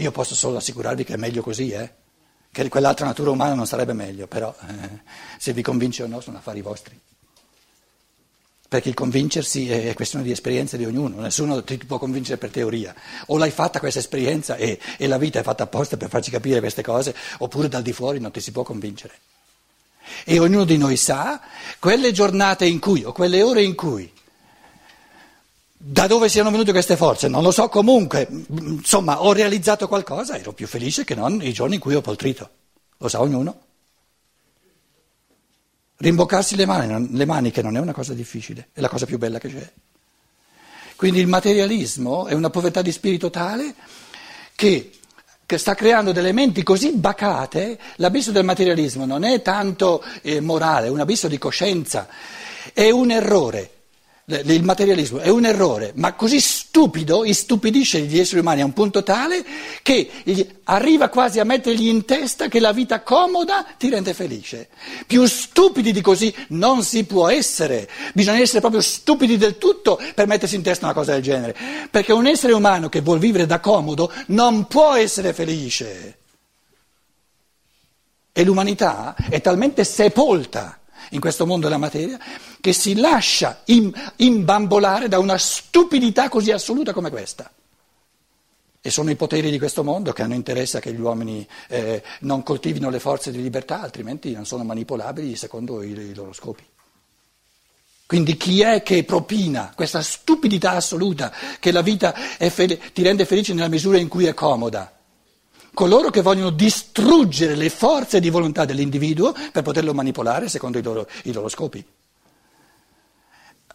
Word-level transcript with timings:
Io 0.00 0.10
posso 0.12 0.34
solo 0.34 0.56
assicurarvi 0.56 1.04
che 1.04 1.14
è 1.14 1.16
meglio 1.16 1.42
così, 1.42 1.70
eh? 1.72 1.92
che 2.50 2.68
quell'altra 2.68 3.04
natura 3.04 3.30
umana 3.30 3.54
non 3.54 3.66
sarebbe 3.66 3.92
meglio, 3.92 4.26
però 4.26 4.54
eh, 4.66 5.00
se 5.38 5.52
vi 5.52 5.62
convince 5.62 6.02
o 6.02 6.06
no 6.06 6.20
sono 6.20 6.38
affari 6.38 6.62
vostri. 6.62 6.98
Perché 8.66 8.88
il 8.88 8.94
convincersi 8.94 9.70
è 9.70 9.92
questione 9.94 10.24
di 10.24 10.30
esperienza 10.30 10.78
di 10.78 10.86
ognuno, 10.86 11.20
nessuno 11.20 11.62
ti 11.62 11.76
può 11.78 11.98
convincere 11.98 12.38
per 12.38 12.50
teoria. 12.50 12.94
O 13.26 13.36
l'hai 13.36 13.50
fatta 13.50 13.78
questa 13.78 13.98
esperienza 13.98 14.56
e, 14.56 14.80
e 14.96 15.06
la 15.06 15.18
vita 15.18 15.40
è 15.40 15.42
fatta 15.42 15.64
apposta 15.64 15.96
per 15.96 16.08
farci 16.08 16.30
capire 16.30 16.60
queste 16.60 16.82
cose, 16.82 17.14
oppure 17.38 17.68
dal 17.68 17.82
di 17.82 17.92
fuori 17.92 18.20
non 18.20 18.30
ti 18.30 18.40
si 18.40 18.52
può 18.52 18.62
convincere. 18.62 19.12
E 20.24 20.38
ognuno 20.38 20.64
di 20.64 20.78
noi 20.78 20.96
sa 20.96 21.42
quelle 21.78 22.10
giornate 22.12 22.64
in 22.64 22.78
cui, 22.78 23.04
o 23.04 23.12
quelle 23.12 23.42
ore 23.42 23.62
in 23.62 23.74
cui, 23.74 24.10
da 25.82 26.06
dove 26.06 26.28
siano 26.28 26.50
venute 26.50 26.72
queste 26.72 26.94
forze, 26.94 27.26
non 27.26 27.42
lo 27.42 27.50
so 27.50 27.70
comunque, 27.70 28.28
insomma 28.50 29.22
ho 29.22 29.32
realizzato 29.32 29.88
qualcosa, 29.88 30.36
ero 30.36 30.52
più 30.52 30.66
felice 30.66 31.04
che 31.04 31.14
non 31.14 31.42
i 31.42 31.54
giorni 31.54 31.76
in 31.76 31.80
cui 31.80 31.94
ho 31.94 32.02
poltrito, 32.02 32.50
lo 32.98 33.08
sa 33.08 33.22
ognuno. 33.22 33.60
Rimboccarsi 35.96 36.54
le, 36.56 36.66
mani, 36.66 37.16
le 37.16 37.24
maniche 37.24 37.62
non 37.62 37.78
è 37.78 37.80
una 37.80 37.94
cosa 37.94 38.12
difficile, 38.12 38.68
è 38.74 38.80
la 38.82 38.90
cosa 38.90 39.06
più 39.06 39.16
bella 39.16 39.38
che 39.38 39.48
c'è. 39.48 39.72
Quindi 40.96 41.20
il 41.20 41.28
materialismo 41.28 42.26
è 42.26 42.34
una 42.34 42.50
povertà 42.50 42.82
di 42.82 42.92
spirito 42.92 43.30
tale 43.30 43.74
che, 44.54 44.90
che 45.46 45.56
sta 45.56 45.74
creando 45.74 46.12
delle 46.12 46.32
menti 46.32 46.62
così 46.62 46.92
bacate, 46.92 47.78
l'abisso 47.96 48.32
del 48.32 48.44
materialismo 48.44 49.06
non 49.06 49.24
è 49.24 49.40
tanto 49.40 50.04
eh, 50.20 50.40
morale, 50.40 50.88
è 50.88 50.90
un 50.90 51.00
abisso 51.00 51.26
di 51.26 51.38
coscienza, 51.38 52.06
è 52.74 52.90
un 52.90 53.10
errore 53.10 53.78
il 54.26 54.62
materialismo 54.62 55.18
è 55.18 55.28
un 55.28 55.44
errore, 55.44 55.92
ma 55.96 56.14
così 56.14 56.38
stupido, 56.38 57.24
istupidisce 57.24 58.00
gli 58.00 58.18
esseri 58.18 58.40
umani 58.40 58.60
a 58.60 58.64
un 58.64 58.72
punto 58.72 59.02
tale 59.02 59.44
che 59.82 60.08
arriva 60.64 61.08
quasi 61.08 61.40
a 61.40 61.44
mettergli 61.44 61.88
in 61.88 62.04
testa 62.04 62.46
che 62.48 62.60
la 62.60 62.72
vita 62.72 63.02
comoda 63.02 63.66
ti 63.76 63.88
rende 63.88 64.14
felice. 64.14 64.68
Più 65.06 65.26
stupidi 65.26 65.92
di 65.92 66.00
così 66.00 66.32
non 66.48 66.84
si 66.84 67.04
può 67.04 67.28
essere, 67.28 67.88
bisogna 68.14 68.38
essere 68.38 68.60
proprio 68.60 68.80
stupidi 68.80 69.36
del 69.36 69.58
tutto 69.58 70.00
per 70.14 70.26
mettersi 70.26 70.54
in 70.54 70.62
testa 70.62 70.84
una 70.84 70.94
cosa 70.94 71.12
del 71.12 71.22
genere, 71.22 71.56
perché 71.90 72.12
un 72.12 72.26
essere 72.26 72.52
umano 72.52 72.88
che 72.88 73.00
vuol 73.00 73.18
vivere 73.18 73.46
da 73.46 73.58
comodo 73.58 74.12
non 74.26 74.66
può 74.66 74.94
essere 74.94 75.32
felice. 75.32 76.18
E 78.32 78.44
l'umanità 78.44 79.16
è 79.28 79.40
talmente 79.40 79.82
sepolta 79.82 80.79
in 81.10 81.20
questo 81.20 81.46
mondo 81.46 81.66
della 81.66 81.78
materia, 81.78 82.18
che 82.60 82.72
si 82.72 82.94
lascia 82.94 83.62
imbambolare 84.16 85.08
da 85.08 85.18
una 85.18 85.38
stupidità 85.38 86.28
così 86.28 86.50
assoluta 86.50 86.92
come 86.92 87.10
questa. 87.10 87.50
E 88.82 88.90
sono 88.90 89.10
i 89.10 89.16
poteri 89.16 89.50
di 89.50 89.58
questo 89.58 89.84
mondo 89.84 90.12
che 90.12 90.22
hanno 90.22 90.34
interesse 90.34 90.80
che 90.80 90.92
gli 90.92 91.00
uomini 91.00 91.46
eh, 91.68 92.02
non 92.20 92.42
coltivino 92.42 92.88
le 92.88 92.98
forze 92.98 93.30
di 93.30 93.42
libertà, 93.42 93.82
altrimenti 93.82 94.32
non 94.32 94.46
sono 94.46 94.64
manipolabili 94.64 95.36
secondo 95.36 95.82
i, 95.82 95.90
i 95.90 96.14
loro 96.14 96.32
scopi. 96.32 96.64
Quindi 98.06 98.36
chi 98.36 98.62
è 98.62 98.82
che 98.82 99.04
propina 99.04 99.72
questa 99.76 100.02
stupidità 100.02 100.72
assoluta 100.72 101.32
che 101.60 101.70
la 101.70 101.82
vita 101.82 102.12
fede, 102.12 102.80
ti 102.92 103.02
rende 103.02 103.24
felice 103.24 103.54
nella 103.54 103.68
misura 103.68 103.98
in 103.98 104.08
cui 104.08 104.24
è 104.26 104.34
comoda? 104.34 104.99
Coloro 105.74 106.10
che 106.10 106.22
vogliono 106.22 106.50
distruggere 106.50 107.54
le 107.54 107.70
forze 107.70 108.20
di 108.20 108.30
volontà 108.30 108.64
dell'individuo 108.64 109.32
per 109.52 109.62
poterlo 109.62 109.94
manipolare 109.94 110.48
secondo 110.48 110.78
i 110.78 110.82
loro, 110.82 111.06
i 111.24 111.32
loro 111.32 111.48
scopi. 111.48 111.84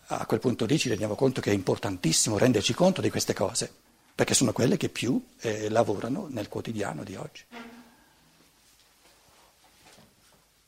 A 0.07 0.25
quel 0.25 0.39
punto 0.39 0.65
lì 0.65 0.77
ci 0.77 0.89
rendiamo 0.89 1.15
conto 1.15 1.41
che 1.41 1.49
è 1.49 1.53
importantissimo 1.53 2.37
renderci 2.37 2.73
conto 2.73 3.01
di 3.01 3.09
queste 3.09 3.33
cose, 3.33 3.71
perché 4.13 4.35
sono 4.35 4.51
quelle 4.51 4.77
che 4.77 4.89
più 4.89 5.19
eh, 5.39 5.69
lavorano 5.69 6.27
nel 6.29 6.47
quotidiano 6.47 7.03
di 7.03 7.15
oggi. 7.15 7.43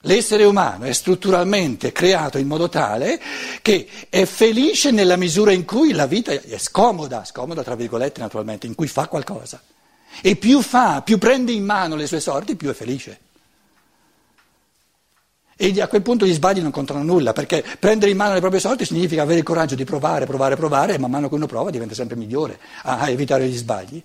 L'essere 0.02 0.44
umano 0.44 0.86
è 0.86 0.94
strutturalmente 0.94 1.92
creato 1.92 2.38
in 2.38 2.48
modo 2.48 2.70
tale 2.70 3.20
che 3.62 3.88
è 4.10 4.26
felice 4.26 4.92
nella 4.92 5.18
misura 5.18 5.52
in 5.52 5.66
cui 5.66 5.92
la 5.92 6.06
vita 6.06 6.32
è 6.32 6.58
scomoda, 6.58 7.26
scomoda 7.26 7.64
tra 7.64 7.76
virgolette 7.76 8.22
naturalmente, 8.22 8.68
in 8.68 8.76
cui 8.76 8.88
fa 8.88 9.08
qualcosa. 9.08 9.62
E 10.22 10.36
più 10.36 10.62
fa, 10.62 11.02
più 11.02 11.18
prende 11.18 11.52
in 11.52 11.64
mano 11.64 11.96
le 11.96 12.08
sue 12.08 12.20
sorti, 12.20 12.56
più 12.56 12.70
è 12.70 12.74
felice. 12.74 13.20
E 15.60 15.82
a 15.82 15.88
quel 15.88 16.04
punto 16.04 16.26
gli 16.26 16.34
sbagli 16.34 16.60
non 16.60 16.72
contano 16.72 17.02
nulla, 17.02 17.34
perché 17.34 17.64
prendere 17.80 18.12
in 18.12 18.18
mano 18.18 18.34
le 18.34 18.40
proprie 18.40 18.60
sorti 18.60 18.86
significa 18.86 19.24
avere 19.24 19.40
il 19.40 19.44
coraggio 19.44 19.74
di 19.74 19.86
provare, 19.86 20.26
provare, 20.26 20.56
provare, 20.56 20.94
e 20.94 21.00
man 21.00 21.10
mano 21.10 21.30
che 21.30 21.36
uno 21.36 21.48
prova 21.48 21.72
diventa 21.72 21.96
sempre 21.96 22.16
migliore 22.16 22.60
a 22.84 23.10
evitare 23.10 23.48
gli 23.48 23.58
sbagli. 23.58 24.02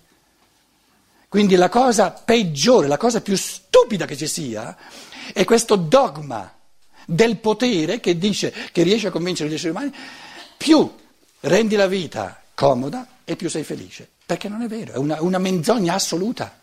Quindi 1.28 1.56
la 1.56 1.68
cosa 1.68 2.10
peggiore, 2.10 2.88
la 2.88 2.96
cosa 2.96 3.20
più 3.20 3.36
stupida 3.36 4.06
che 4.06 4.16
ci 4.16 4.26
sia, 4.26 4.76
è 5.32 5.44
questo 5.44 5.76
dogma 5.76 6.50
del 7.06 7.38
potere 7.38 8.00
che 8.00 8.16
dice, 8.16 8.52
che 8.72 8.82
riesce 8.82 9.08
a 9.08 9.10
convincere 9.10 9.50
gli 9.50 9.54
esseri 9.54 9.70
umani, 9.70 9.92
più 10.56 10.90
rendi 11.40 11.76
la 11.76 11.86
vita 11.86 12.40
comoda 12.54 13.06
e 13.24 13.36
più 13.36 13.48
sei 13.50 13.64
felice 13.64 14.08
perché 14.32 14.48
non 14.48 14.62
è 14.62 14.66
vero, 14.66 14.94
è 14.94 14.97
una, 14.97 15.20
una 15.20 15.38
menzogna 15.38 15.94
assoluta. 15.94 16.60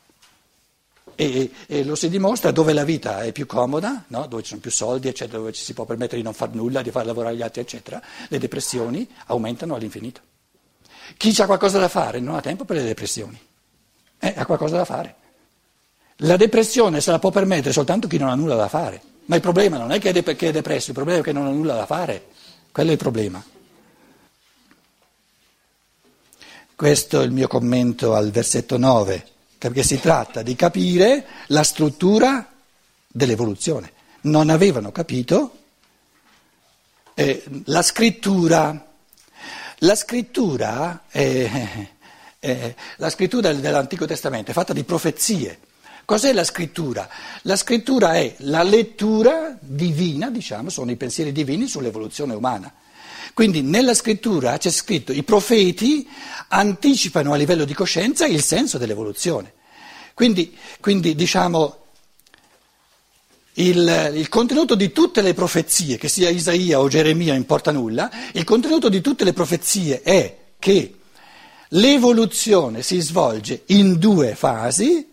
E, 1.16 1.52
e, 1.68 1.84
lo 1.84 1.96
si 1.96 2.10
dimostra 2.10 2.52
dove 2.52 2.74
la 2.74 2.84
vita 2.84 3.22
è 3.22 3.32
più 3.32 3.46
comoda, 3.46 4.06
no? 4.08 4.26
dove 4.26 4.42
ci 4.42 4.50
sono 4.50 4.62
più 4.62 4.72
soldi, 4.72 5.08
eccetera, 5.08 5.38
dove 5.38 5.52
ci 5.52 5.62
si 5.62 5.74
può 5.74 5.86
permettere 5.86 6.18
di 6.18 6.24
non 6.24 6.34
fare 6.34 6.52
nulla, 6.54 6.82
di 6.82 6.92
far 6.92 7.06
lavorare 7.06 7.36
gli 7.36 7.42
altri, 7.42 7.62
eccetera, 7.62 8.02
le 8.28 8.40
depressioni 8.40 9.08
aumentano 9.28 9.76
all'infinito. 9.76 10.22
Chi 11.18 11.36
ha 11.42 11.46
qualcosa 11.46 11.78
da 11.78 11.90
fare 11.90 12.20
non 12.20 12.36
ha 12.36 12.42
tempo 12.42 12.66
per 12.66 12.78
le 12.78 12.84
depressioni, 12.84 13.40
eh, 14.18 14.34
ha 14.36 14.46
qualcosa 14.46 14.78
da 14.78 14.86
fare. 14.86 15.16
La 16.24 16.38
depressione 16.38 17.02
se 17.02 17.12
la 17.12 17.20
può 17.20 17.30
permettere 17.30 17.74
soltanto 17.74 18.08
chi 18.08 18.18
non 18.18 18.30
ha 18.30 18.36
nulla 18.36 18.56
da 18.56 18.68
fare, 18.68 19.02
ma 19.26 19.36
il 19.36 19.42
problema 19.42 19.78
non 19.78 19.92
è 19.92 20.00
che 20.00 20.10
è, 20.10 20.14
de- 20.14 20.36
che 20.36 20.48
è 20.48 20.52
depresso, 20.52 20.90
il 20.90 20.96
problema 20.96 21.20
è 21.20 21.24
che 21.24 21.34
non 21.34 21.46
ha 21.46 21.52
nulla 21.52 21.76
da 21.76 21.86
fare, 21.86 22.28
quello 22.72 22.90
è 22.90 22.94
il 22.94 22.98
problema. 22.98 23.44
Questo 26.80 27.20
è 27.20 27.26
il 27.26 27.32
mio 27.32 27.50
commento 27.50 28.16
al 28.16 28.32
versetto 28.32 28.78
9, 28.78 29.22
perché 29.58 29.84
si 29.84 30.00
tratta 30.00 30.42
di 30.44 30.56
capire 30.56 31.26
la 31.48 31.64
struttura 31.64 32.50
dell'evoluzione. 33.06 33.92
Non 34.22 34.50
avevano 34.50 34.90
capito 34.94 35.58
eh, 37.16 37.44
la 37.66 37.82
scrittura. 37.82 38.94
La 39.80 39.96
scrittura, 39.96 41.04
è, 41.10 41.90
è, 42.40 42.76
la 42.96 43.10
scrittura 43.10 43.52
dell'Antico 43.52 44.06
Testamento 44.06 44.52
è 44.52 44.54
fatta 44.54 44.72
di 44.72 44.86
profezie. 44.86 45.60
Cos'è 46.06 46.32
la 46.32 46.46
scrittura? 46.46 47.10
La 47.42 47.58
scrittura 47.58 48.14
è 48.14 48.36
la 48.38 48.64
lettura 48.64 49.54
divina, 49.60 50.30
diciamo, 50.30 50.70
sono 50.70 50.92
i 50.92 50.96
pensieri 50.96 51.34
divini 51.34 51.68
sull'evoluzione 51.68 52.34
umana. 52.34 52.74
Quindi 53.34 53.62
nella 53.62 53.94
scrittura 53.94 54.58
c'è 54.58 54.70
scritto 54.70 55.12
i 55.12 55.24
profeti 55.24 56.08
anticipano 56.50 57.34
a 57.34 57.36
livello 57.36 57.66
di 57.66 57.74
coscienza 57.74 58.26
il 58.26 58.44
senso 58.44 58.78
dell'evoluzione. 58.78 59.54
Quindi, 60.14 60.56
quindi 60.80 61.16
diciamo, 61.16 61.78
il, 63.54 64.12
il, 64.16 64.30
contenuto 64.30 64.76
di 64.76 64.92
tutte 64.92 65.22
le 65.22 65.34
profezie, 65.34 65.98
che 65.98 66.08
sia 66.08 66.30
Isaia 66.30 66.80
o 66.80 66.88
Geremia, 66.88 67.34
importa 67.36 67.72
nulla, 67.72 68.10
il 68.34 68.44
contenuto 68.44 68.90
di 68.90 69.02
tutte 69.02 69.24
le 69.24 69.34
profezie 69.34 70.02
è 70.02 70.38
che 70.60 70.96
l'evoluzione 71.70 72.82
si 72.82 73.00
svolge 73.00 73.64
in 73.68 73.98
due 73.98 74.36
fasi, 74.36 75.08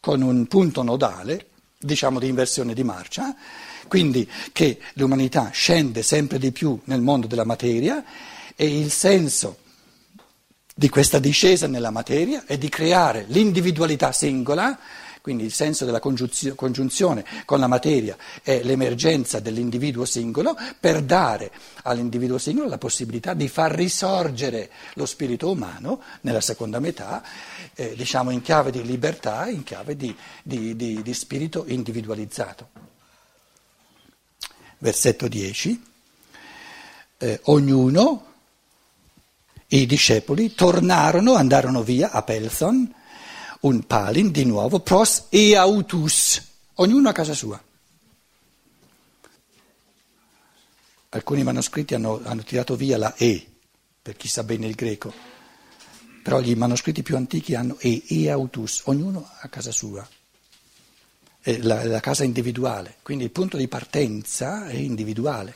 con 0.00 0.22
un 0.22 0.46
punto 0.46 0.82
nodale, 0.82 1.46
diciamo 1.78 2.18
di 2.18 2.28
inversione 2.28 2.74
di 2.74 2.82
marcia, 2.82 3.34
quindi 3.90 4.30
che 4.52 4.78
l'umanità 4.94 5.50
scende 5.50 6.04
sempre 6.04 6.38
di 6.38 6.52
più 6.52 6.78
nel 6.84 7.00
mondo 7.00 7.26
della 7.26 7.44
materia 7.44 8.04
e 8.54 8.78
il 8.78 8.88
senso 8.92 9.56
di 10.72 10.88
questa 10.88 11.18
discesa 11.18 11.66
nella 11.66 11.90
materia 11.90 12.44
è 12.46 12.56
di 12.56 12.68
creare 12.68 13.24
l'individualità 13.26 14.12
singola, 14.12 14.78
quindi 15.20 15.42
il 15.42 15.52
senso 15.52 15.84
della 15.84 15.98
congiunzione 15.98 17.24
con 17.44 17.58
la 17.58 17.66
materia 17.66 18.16
è 18.44 18.62
l'emergenza 18.62 19.40
dell'individuo 19.40 20.04
singolo 20.04 20.56
per 20.78 21.02
dare 21.02 21.50
all'individuo 21.82 22.38
singolo 22.38 22.68
la 22.68 22.78
possibilità 22.78 23.34
di 23.34 23.48
far 23.48 23.72
risorgere 23.72 24.70
lo 24.94 25.04
spirito 25.04 25.50
umano 25.50 26.00
nella 26.20 26.40
seconda 26.40 26.78
metà, 26.78 27.24
eh, 27.74 27.94
diciamo 27.96 28.30
in 28.30 28.40
chiave 28.40 28.70
di 28.70 28.84
libertà, 28.84 29.48
in 29.48 29.64
chiave 29.64 29.96
di, 29.96 30.14
di, 30.44 30.76
di, 30.76 31.02
di 31.02 31.12
spirito 31.12 31.64
individualizzato 31.66 32.90
versetto 34.80 35.28
10, 35.28 35.82
eh, 37.18 37.40
ognuno, 37.44 38.26
i 39.68 39.86
discepoli, 39.86 40.54
tornarono, 40.54 41.34
andarono 41.34 41.82
via 41.82 42.10
a 42.10 42.22
Pelson, 42.22 42.92
un 43.60 43.86
palin 43.86 44.30
di 44.30 44.44
nuovo, 44.44 44.80
pros 44.80 45.26
e 45.28 45.54
autus, 45.54 46.42
ognuno 46.74 47.08
a 47.08 47.12
casa 47.12 47.34
sua. 47.34 47.62
Alcuni 51.10 51.42
manoscritti 51.42 51.94
hanno, 51.94 52.20
hanno 52.24 52.42
tirato 52.42 52.74
via 52.76 52.96
la 52.96 53.14
E, 53.16 53.46
per 54.00 54.16
chi 54.16 54.28
sa 54.28 54.42
bene 54.44 54.66
il 54.66 54.74
greco. 54.74 55.12
però 56.22 56.40
i 56.40 56.54
manoscritti 56.54 57.02
più 57.02 57.16
antichi 57.16 57.54
hanno 57.54 57.76
e, 57.78 58.02
e 58.06 58.30
autus, 58.30 58.82
ognuno 58.84 59.28
a 59.40 59.48
casa 59.48 59.72
sua, 59.72 60.06
la, 61.42 61.84
la 61.84 62.00
casa 62.00 62.24
individuale, 62.24 62.96
quindi 63.02 63.24
il 63.24 63.30
punto 63.30 63.56
di 63.56 63.68
partenza 63.68 64.66
è 64.66 64.74
individuale. 64.74 65.54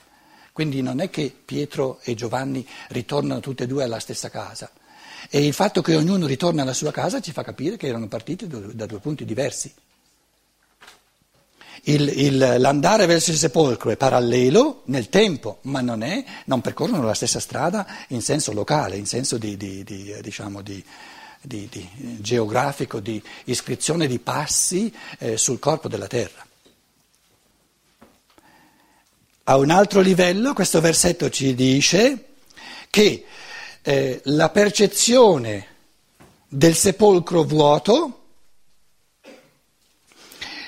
Quindi 0.53 0.83
non 0.83 1.01
è 1.01 1.11
che 1.11 1.35
Pietro 1.45 1.99
e 2.05 2.15
Giovanni 2.15 2.65
ritornano 2.91 3.41
tutti 3.41 3.65
e 3.65 3.67
due 3.67 3.83
alla 3.83 3.99
stessa 3.99 4.31
casa. 4.31 4.71
E 5.29 5.45
il 5.45 5.53
fatto 5.53 5.83
che 5.83 5.97
ognuno 5.97 6.27
ritorna 6.27 6.63
alla 6.63 6.73
sua 6.73 6.93
casa 6.93 7.21
ci 7.21 7.33
fa 7.33 7.43
capire 7.43 7.77
che 7.77 7.89
erano 7.89 8.07
partiti 8.07 8.47
da 8.47 8.87
due 8.87 9.01
punti 9.01 9.25
diversi. 9.25 9.75
Il, 11.87 12.09
il, 12.09 12.39
l'andare 12.59 13.05
verso 13.07 13.33
il 13.33 13.37
sepolcro 13.37 13.91
è 13.91 13.97
parallelo 13.97 14.83
nel 14.87 15.09
tempo, 15.09 15.59
ma 15.63 15.81
non, 15.81 16.03
è, 16.03 16.25
non, 16.47 16.61
percorrono 16.61 17.03
la 17.03 17.15
stessa 17.15 17.41
strada 17.41 17.87
in 18.09 18.23
senso 18.23 18.53
locale, 18.53 18.97
in 18.97 19.07
senso 19.07 19.37
di, 19.39 19.57
di, 19.57 19.83
di, 19.83 20.15
diciamo 20.23 20.63
di 20.63 20.83
geografico, 22.21 23.01
di 23.01 23.23
iscrizione 23.45 24.07
di 24.07 24.19
passi 24.19 24.93
eh, 25.19 25.37
sul 25.37 25.59
corpo 25.59 25.89
della 25.89 26.07
terra. 26.07 26.45
A 29.45 29.57
un 29.57 29.71
altro 29.71 30.01
livello 30.01 30.55
questo 30.55 30.81
versetto 30.81 31.29
ci 31.29 31.55
dice 31.55 32.25
che 32.89 33.27
eh, 33.83 34.21
la 34.25 34.49
percezione 34.49 35.67
del 36.49 36.75
sepolcro 36.75 37.45
vuoto 37.45 38.21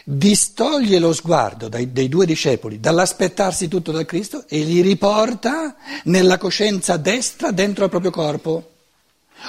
distoglie 0.05 0.99
lo 0.99 1.13
sguardo 1.13 1.69
dai, 1.69 1.91
dei 1.91 2.09
due 2.09 2.27
discepoli 2.27 2.79
dall'aspettarsi 2.79 3.67
tutto 3.67 3.91
da 3.91 4.05
Cristo 4.05 4.45
e 4.47 4.61
li 4.61 4.81
riporta 4.81 5.75
nella 6.05 6.39
coscienza 6.39 6.97
destra 6.97 7.51
dentro 7.51 7.85
il 7.85 7.91
proprio 7.91 8.11
corpo. 8.13 8.71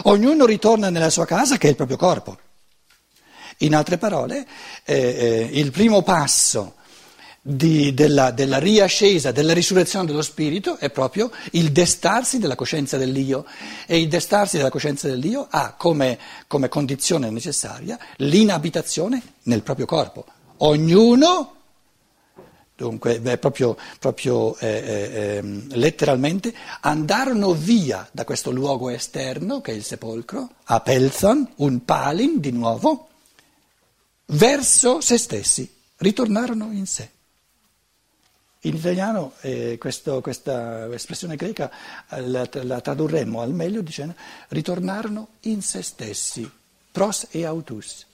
Ognuno 0.03 0.45
ritorna 0.45 0.89
nella 0.89 1.09
sua 1.09 1.25
casa 1.25 1.57
che 1.57 1.67
è 1.67 1.69
il 1.71 1.75
proprio 1.75 1.97
corpo. 1.97 2.37
In 3.59 3.73
altre 3.73 3.97
parole, 3.97 4.45
eh, 4.83 4.95
eh, 4.95 5.49
il 5.53 5.71
primo 5.71 6.03
passo 6.03 6.75
di, 7.41 7.93
della, 7.93 8.31
della, 8.31 8.59
riascesa, 8.59 9.31
della 9.31 9.53
risurrezione 9.53 10.05
dello 10.05 10.21
spirito 10.21 10.77
è 10.77 10.89
proprio 10.89 11.31
il 11.51 11.71
destarsi 11.71 12.39
della 12.39 12.55
coscienza 12.55 12.97
dell'io 12.97 13.45
e 13.85 13.99
il 13.99 14.09
destarsi 14.09 14.57
della 14.57 14.69
coscienza 14.69 15.07
dell'io 15.07 15.47
ha 15.49 15.73
come, 15.77 16.19
come 16.47 16.67
condizione 16.67 17.29
necessaria 17.29 17.97
l'inabitazione 18.17 19.21
nel 19.43 19.63
proprio 19.63 19.85
corpo. 19.85 20.25
Ognuno, 20.57 21.56
dunque 22.77 23.19
beh, 23.19 23.39
proprio, 23.39 23.75
proprio 23.99 24.55
eh, 24.59 24.67
eh, 24.67 25.35
ehm, 25.37 25.73
letteralmente, 25.73 26.53
andarono 26.81 27.53
via 27.53 28.07
da 28.11 28.23
questo 28.23 28.51
luogo 28.51 28.89
esterno 28.89 29.61
che 29.61 29.71
è 29.71 29.75
il 29.75 29.83
sepolcro, 29.83 30.47
a 30.65 30.79
Pelzon, 30.79 31.53
un 31.55 31.83
palin 31.83 32.39
di 32.39 32.51
nuovo, 32.51 33.09
verso 34.27 35.01
se 35.01 35.17
stessi, 35.17 35.69
ritornarono 35.97 36.71
in 36.71 36.85
sé. 36.85 37.09
In 38.61 38.75
italiano 38.75 39.33
eh, 39.41 39.77
questo, 39.79 40.21
questa 40.21 40.93
espressione 40.93 41.35
greca 41.35 41.71
eh, 42.09 42.21
la, 42.21 42.47
la, 42.51 42.81
tradurremmo 42.81 43.41
al 43.41 43.53
meglio 43.53 43.81
dicendo 43.81 44.13
ritornarono 44.49 45.29
in 45.41 45.61
se 45.61 45.81
stessi, 45.81 46.49
pros 46.91 47.27
e 47.31 47.43
autus. 47.43 48.05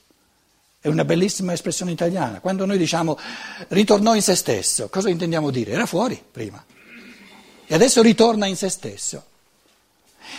È 0.84 0.90
una 0.90 1.06
bellissima 1.06 1.54
espressione 1.54 1.92
italiana. 1.92 2.42
Quando 2.42 2.66
noi 2.66 2.78
diciamo 2.78 3.18
ritornò 3.70 4.16
in 4.16 4.22
se 4.22 4.36
stesso, 4.36 4.90
cosa 4.90 5.08
intendiamo 5.08 5.50
dire? 5.50 5.72
Era 5.72 5.86
fuori 5.86 6.22
prima 6.30 6.62
e 7.66 7.74
adesso 7.74 8.02
ritorna 8.02 8.48
in 8.48 8.58
se 8.58 8.68
stesso. 8.68 9.24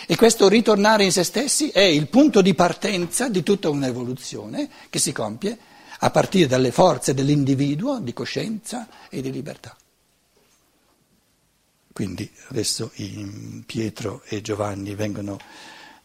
E 0.05 0.15
questo 0.15 0.47
ritornare 0.47 1.03
in 1.03 1.11
se 1.11 1.23
stessi 1.23 1.69
è 1.69 1.79
il 1.79 2.09
punto 2.09 2.43
di 2.43 2.53
partenza 2.53 3.27
di 3.27 3.41
tutta 3.41 3.69
un'evoluzione 3.69 4.69
che 4.91 4.99
si 4.99 5.11
compie 5.11 5.57
a 5.97 6.11
partire 6.11 6.45
dalle 6.45 6.71
forze 6.71 7.15
dell'individuo 7.15 7.99
di 7.99 8.13
coscienza 8.13 8.87
e 9.09 9.21
di 9.21 9.31
libertà. 9.31 9.75
Quindi 11.91 12.31
adesso 12.49 12.91
Pietro 13.65 14.21
e 14.25 14.41
Giovanni 14.41 14.93
vengono 14.93 15.39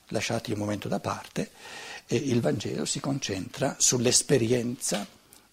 lasciati 0.08 0.50
un 0.50 0.58
momento 0.58 0.88
da 0.88 0.98
parte 0.98 1.50
e 2.12 2.16
il 2.16 2.40
Vangelo 2.40 2.84
si 2.86 2.98
concentra 2.98 3.76
sull'esperienza 3.78 5.06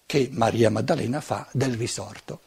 che 0.04 0.28
Maria 0.32 0.70
Maddalena 0.70 1.20
fa 1.20 1.46
del 1.52 1.74
risorto. 1.74 2.40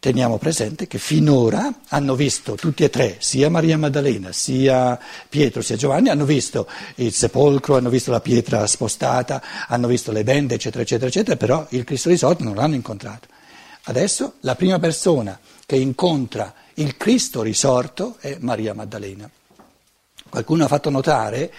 Teniamo 0.00 0.38
presente 0.38 0.88
che 0.88 0.98
finora 0.98 1.72
hanno 1.90 2.16
visto 2.16 2.56
tutti 2.56 2.82
e 2.82 2.90
tre, 2.90 3.16
sia 3.20 3.48
Maria 3.48 3.78
Maddalena, 3.78 4.32
sia 4.32 4.98
Pietro, 5.28 5.62
sia 5.62 5.76
Giovanni, 5.76 6.08
hanno 6.08 6.24
visto 6.24 6.68
il 6.96 7.12
sepolcro, 7.12 7.76
hanno 7.76 7.90
visto 7.90 8.10
la 8.10 8.20
pietra 8.20 8.66
spostata, 8.66 9.40
hanno 9.68 9.86
visto 9.86 10.10
le 10.10 10.24
bende, 10.24 10.54
eccetera, 10.56 10.82
eccetera, 10.82 11.06
eccetera, 11.06 11.36
però 11.36 11.64
il 11.70 11.84
Cristo 11.84 12.08
risorto 12.08 12.42
non 12.42 12.56
l'hanno 12.56 12.74
incontrato. 12.74 13.28
Adesso 13.84 14.34
la 14.40 14.56
prima 14.56 14.80
persona 14.80 15.38
che 15.64 15.76
incontra 15.76 16.52
il 16.74 16.96
Cristo 16.96 17.42
risorto 17.42 18.16
è 18.18 18.36
Maria 18.40 18.74
Maddalena. 18.74 19.30
Qualcuno 20.28 20.64
ha 20.64 20.68
fatto 20.68 20.90
notare, 20.90 21.52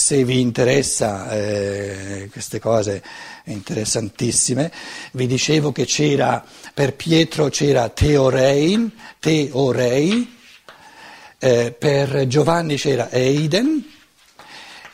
se 0.00 0.24
vi 0.24 0.40
interessa 0.40 1.30
eh, 1.30 2.28
queste 2.32 2.58
cose 2.58 3.02
interessantissime, 3.44 4.72
vi 5.12 5.26
dicevo 5.26 5.72
che 5.72 5.84
c'era, 5.84 6.42
per 6.72 6.94
Pietro 6.94 7.50
c'era 7.50 7.88
Teorein, 7.90 8.90
Teorei, 9.18 10.36
eh, 11.38 11.74
per 11.78 12.26
Giovanni 12.26 12.76
c'era 12.76 13.10
Eiden, 13.10 13.84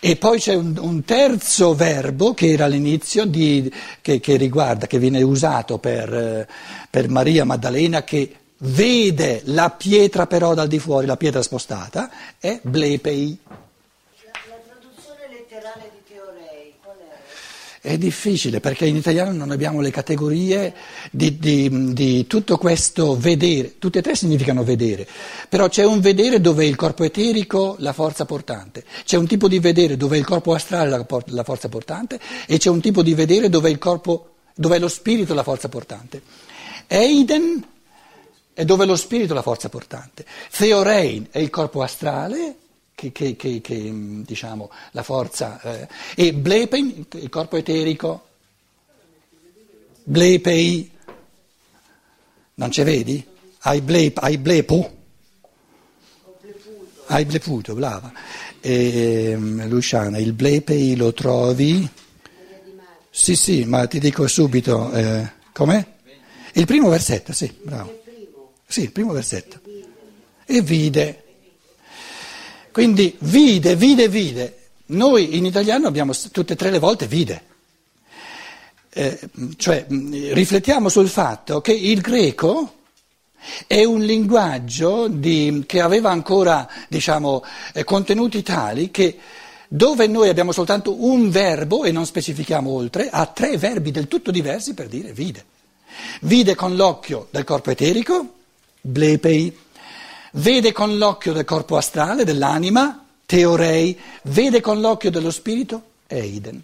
e 0.00 0.16
poi 0.16 0.40
c'è 0.40 0.54
un, 0.54 0.76
un, 0.78 1.04
terzo 1.04 1.74
verbo 1.74 2.34
che 2.34 2.50
era 2.50 2.64
all'inizio, 2.64 3.24
di, 3.26 3.72
che, 4.00 4.18
che, 4.18 4.36
riguarda, 4.36 4.86
che 4.86 4.98
viene 4.98 5.22
usato 5.22 5.78
per, 5.78 6.12
eh, 6.12 6.48
per 6.90 7.08
Maria 7.08 7.44
Maddalena, 7.44 8.02
che 8.02 8.34
vede 8.58 9.42
la 9.44 9.70
pietra 9.70 10.26
però 10.26 10.54
dal 10.54 10.68
di 10.68 10.78
fuori, 10.78 11.06
la 11.06 11.16
pietra 11.16 11.42
spostata, 11.42 12.10
è 12.38 12.58
blepei. 12.62 13.38
La, 13.44 14.58
traduzione 14.64 15.28
letterale 15.28 15.90
di 15.92 16.14
teorei 16.14 16.74
qual 16.82 16.96
è? 17.86 17.92
È 17.92 17.98
difficile 17.98 18.60
perché 18.60 18.86
in 18.86 18.96
italiano 18.96 19.32
non 19.32 19.52
abbiamo 19.52 19.80
le 19.80 19.90
categorie 19.90 20.74
di, 21.10 21.38
di, 21.38 21.92
di, 21.92 22.26
tutto 22.26 22.58
questo 22.58 23.16
vedere, 23.16 23.78
tutte 23.78 24.00
e 24.00 24.02
tre 24.02 24.16
significano 24.16 24.64
vedere, 24.64 25.06
però 25.48 25.68
c'è 25.68 25.84
un 25.84 26.00
vedere 26.00 26.40
dove 26.40 26.64
è 26.64 26.66
il 26.66 26.76
corpo 26.76 27.04
eterico 27.04 27.76
la 27.78 27.92
forza 27.92 28.24
portante, 28.24 28.84
c'è 29.04 29.16
un 29.16 29.26
tipo 29.26 29.48
di 29.48 29.60
vedere 29.60 29.96
dove 29.96 30.16
è 30.16 30.18
il 30.18 30.26
corpo 30.26 30.52
astrale 30.52 30.90
la, 30.90 31.06
la 31.26 31.44
forza 31.44 31.68
portante 31.68 32.18
e 32.46 32.58
c'è 32.58 32.68
un 32.68 32.80
tipo 32.80 33.02
di 33.02 33.14
vedere 33.14 33.48
dove 33.48 33.68
è, 33.68 33.72
il 33.72 33.78
corpo, 33.78 34.34
dove 34.54 34.76
è 34.76 34.78
lo 34.78 34.88
spirito 34.88 35.32
la 35.34 35.44
forza 35.44 35.68
portante. 35.68 36.22
Eiden 36.88 37.64
è 38.52 38.64
dove 38.64 38.84
lo 38.84 38.96
spirito 38.96 39.32
è 39.32 39.36
la 39.36 39.42
forza 39.42 39.68
portante. 39.68 40.24
Theorein 40.50 41.28
è 41.30 41.38
il 41.38 41.50
corpo 41.50 41.82
astrale, 41.82 42.56
che, 42.96 43.12
che, 43.12 43.36
che, 43.36 43.60
che 43.60 43.92
diciamo 44.24 44.70
la 44.92 45.02
forza, 45.02 45.60
eh, 45.60 45.86
e 46.16 46.32
Blepein, 46.32 47.06
il 47.12 47.28
corpo 47.28 47.56
eterico. 47.56 48.24
Blepei, 50.02 50.90
non 52.54 52.70
ci 52.70 52.82
vedi? 52.82 53.24
Hai, 53.58 53.82
blep, 53.82 54.18
hai 54.18 54.38
blepo? 54.38 54.94
Hai 57.08 57.24
bleputo, 57.26 57.74
brava. 57.74 58.10
E, 58.60 59.30
ehm, 59.32 59.68
Luciana, 59.68 60.16
il 60.16 60.32
blepei 60.32 60.96
lo 60.96 61.12
trovi? 61.12 61.88
Sì, 63.10 63.36
sì, 63.36 63.64
ma 63.64 63.86
ti 63.86 63.98
dico 63.98 64.26
subito, 64.26 64.90
eh, 64.92 65.32
com'è? 65.52 65.84
Il 66.54 66.64
primo 66.64 66.88
versetto, 66.88 67.34
sì, 67.34 67.52
bravo. 67.62 68.00
Sì, 68.66 68.82
il 68.82 68.92
primo 68.92 69.12
versetto. 69.12 69.60
E 70.46 70.62
vide. 70.62 71.24
Quindi 72.76 73.16
vide, 73.20 73.74
vide, 73.74 74.06
vide. 74.06 74.58
Noi 74.88 75.38
in 75.38 75.46
italiano 75.46 75.86
abbiamo 75.88 76.12
tutte 76.30 76.52
e 76.52 76.56
tre 76.56 76.68
le 76.68 76.78
volte 76.78 77.06
vide. 77.06 77.42
Eh, 78.90 79.18
cioè, 79.56 79.86
riflettiamo 79.88 80.90
sul 80.90 81.08
fatto 81.08 81.62
che 81.62 81.72
il 81.72 82.02
greco 82.02 82.74
è 83.66 83.82
un 83.82 84.02
linguaggio 84.02 85.08
di, 85.08 85.64
che 85.66 85.80
aveva 85.80 86.10
ancora 86.10 86.68
diciamo, 86.86 87.42
eh, 87.72 87.82
contenuti 87.84 88.42
tali 88.42 88.90
che 88.90 89.16
dove 89.68 90.06
noi 90.06 90.28
abbiamo 90.28 90.52
soltanto 90.52 91.02
un 91.02 91.30
verbo 91.30 91.84
e 91.84 91.92
non 91.92 92.04
specifichiamo 92.04 92.68
oltre, 92.68 93.08
ha 93.08 93.24
tre 93.24 93.56
verbi 93.56 93.90
del 93.90 94.06
tutto 94.06 94.30
diversi 94.30 94.74
per 94.74 94.88
dire 94.88 95.14
vide. 95.14 95.42
Vide 96.20 96.54
con 96.54 96.76
l'occhio 96.76 97.28
del 97.30 97.44
corpo 97.44 97.70
eterico, 97.70 98.34
blepei, 98.82 99.64
vede 100.36 100.72
con 100.72 100.96
l'occhio 100.96 101.32
del 101.32 101.44
corpo 101.44 101.76
astrale, 101.76 102.24
dell'anima, 102.24 103.04
teorei, 103.24 103.98
vede 104.24 104.60
con 104.60 104.80
l'occhio 104.80 105.10
dello 105.10 105.30
spirito, 105.30 105.82
eiden. 106.06 106.62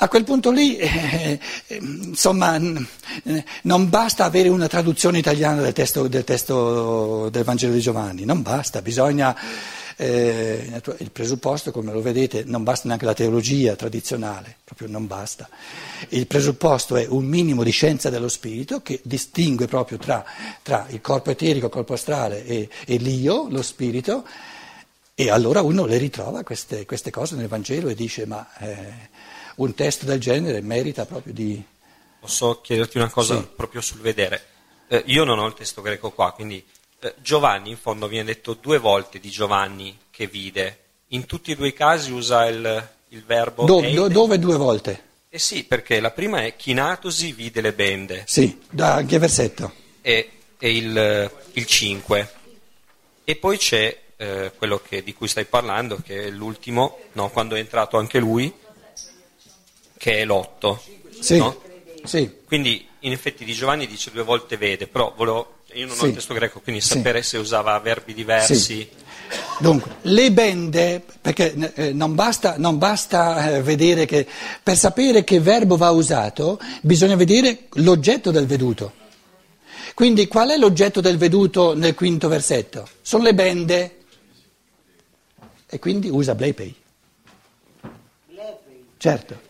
A 0.00 0.08
quel 0.08 0.22
punto 0.22 0.52
lì, 0.52 0.76
eh, 0.76 1.40
eh, 1.66 1.76
insomma, 1.80 2.54
eh, 2.56 3.44
non 3.62 3.88
basta 3.88 4.24
avere 4.24 4.48
una 4.48 4.68
traduzione 4.68 5.18
italiana 5.18 5.60
del 5.60 5.72
testo, 5.72 6.06
del 6.06 6.22
testo, 6.22 7.28
del 7.30 7.42
Vangelo 7.42 7.72
di 7.72 7.80
Giovanni, 7.80 8.24
non 8.24 8.42
basta, 8.42 8.80
bisogna 8.80 9.36
Eh, 10.00 10.80
il 10.98 11.10
presupposto, 11.10 11.72
come 11.72 11.92
lo 11.92 12.00
vedete, 12.00 12.44
non 12.44 12.62
basta 12.62 12.86
neanche 12.86 13.04
la 13.04 13.14
teologia 13.14 13.74
tradizionale, 13.74 14.58
proprio 14.62 14.86
non 14.86 15.08
basta. 15.08 15.48
Il 16.10 16.28
presupposto 16.28 16.94
è 16.94 17.04
un 17.08 17.24
minimo 17.24 17.64
di 17.64 17.72
scienza 17.72 18.08
dello 18.08 18.28
spirito 18.28 18.80
che 18.80 19.00
distingue 19.02 19.66
proprio 19.66 19.98
tra, 19.98 20.24
tra 20.62 20.86
il 20.90 21.00
corpo 21.00 21.32
eterico, 21.32 21.66
il 21.66 21.72
corpo 21.72 21.94
astrale 21.94 22.44
e, 22.46 22.68
e 22.86 22.96
l'io, 22.98 23.48
lo 23.50 23.60
spirito, 23.60 24.24
e 25.16 25.30
allora 25.30 25.62
uno 25.62 25.84
le 25.84 25.98
ritrova 25.98 26.44
queste, 26.44 26.86
queste 26.86 27.10
cose 27.10 27.34
nel 27.34 27.48
Vangelo 27.48 27.88
e 27.88 27.96
dice 27.96 28.24
ma 28.24 28.48
eh, 28.60 29.08
un 29.56 29.74
testo 29.74 30.06
del 30.06 30.20
genere 30.20 30.60
merita 30.60 31.06
proprio 31.06 31.32
di... 31.32 31.60
Posso 32.20 32.60
chiederti 32.60 32.98
una 32.98 33.10
cosa 33.10 33.40
sì. 33.40 33.48
proprio 33.56 33.80
sul 33.80 33.98
vedere? 33.98 34.44
Eh, 34.86 35.02
io 35.06 35.24
non 35.24 35.40
ho 35.40 35.46
il 35.48 35.54
testo 35.54 35.82
greco 35.82 36.12
qua, 36.12 36.30
quindi 36.30 36.64
Giovanni 37.20 37.70
in 37.70 37.76
fondo 37.76 38.08
viene 38.08 38.24
detto 38.24 38.54
due 38.54 38.78
volte 38.78 39.20
di 39.20 39.30
Giovanni 39.30 39.96
che 40.10 40.26
vide. 40.26 40.78
In 41.08 41.26
tutti 41.26 41.52
e 41.52 41.56
due 41.56 41.68
i 41.68 41.72
casi 41.72 42.10
usa 42.10 42.46
il, 42.46 42.88
il 43.08 43.24
verbo... 43.24 43.64
Do, 43.64 43.80
do, 43.80 44.08
dove 44.08 44.38
due 44.38 44.56
volte? 44.56 45.04
Eh 45.30 45.38
sì, 45.38 45.64
perché 45.64 46.00
la 46.00 46.10
prima 46.10 46.42
è 46.42 46.56
chinatosi 46.56 47.32
vide 47.32 47.60
le 47.60 47.72
bende. 47.72 48.24
Sì, 48.26 48.60
da 48.68 48.94
anche 48.94 49.18
versetto. 49.18 49.72
E, 50.00 50.30
e 50.58 50.76
il, 50.76 51.30
il 51.52 51.66
5. 51.66 52.32
E 53.24 53.36
poi 53.36 53.58
c'è 53.58 53.96
eh, 54.16 54.52
quello 54.56 54.80
che, 54.80 55.02
di 55.02 55.12
cui 55.12 55.28
stai 55.28 55.44
parlando, 55.44 56.00
che 56.02 56.24
è 56.24 56.30
l'ultimo, 56.30 56.98
no, 57.12 57.30
quando 57.30 57.54
è 57.54 57.58
entrato 57.58 57.98
anche 57.98 58.18
lui, 58.18 58.52
che 59.96 60.18
è 60.18 60.24
l'otto. 60.24 60.82
Sì, 61.20 61.36
no? 61.36 61.62
sì. 62.04 62.40
Quindi 62.44 62.88
in 63.00 63.12
effetti 63.12 63.44
di 63.44 63.52
Giovanni 63.52 63.86
dice 63.86 64.10
due 64.10 64.22
volte 64.22 64.56
vede, 64.56 64.86
però 64.86 65.12
volevo, 65.14 65.57
io 65.72 65.86
non 65.86 65.96
sì. 65.96 66.04
ho 66.04 66.06
il 66.06 66.14
testo 66.14 66.34
greco, 66.34 66.60
quindi 66.60 66.80
sapere 66.80 67.22
se 67.22 67.36
usava 67.36 67.78
verbi 67.78 68.14
diversi. 68.14 68.54
Sì. 68.56 68.88
Dunque, 69.58 69.96
le 70.02 70.32
bende, 70.32 71.04
perché 71.20 71.54
eh, 71.74 71.92
non 71.92 72.14
basta, 72.14 72.56
non 72.56 72.78
basta 72.78 73.56
eh, 73.56 73.62
vedere 73.62 74.06
che, 74.06 74.26
per 74.62 74.76
sapere 74.76 75.24
che 75.24 75.40
verbo 75.40 75.76
va 75.76 75.90
usato, 75.90 76.58
bisogna 76.80 77.16
vedere 77.16 77.66
l'oggetto 77.74 78.30
del 78.30 78.46
veduto. 78.46 78.94
Quindi 79.94 80.26
qual 80.28 80.50
è 80.50 80.56
l'oggetto 80.56 81.00
del 81.00 81.18
veduto 81.18 81.74
nel 81.74 81.94
quinto 81.94 82.28
versetto? 82.28 82.88
Sono 83.02 83.24
le 83.24 83.34
bende 83.34 83.96
e 85.66 85.78
quindi 85.78 86.08
usa 86.08 86.34
Blepei. 86.34 86.74
Certo. 88.96 89.40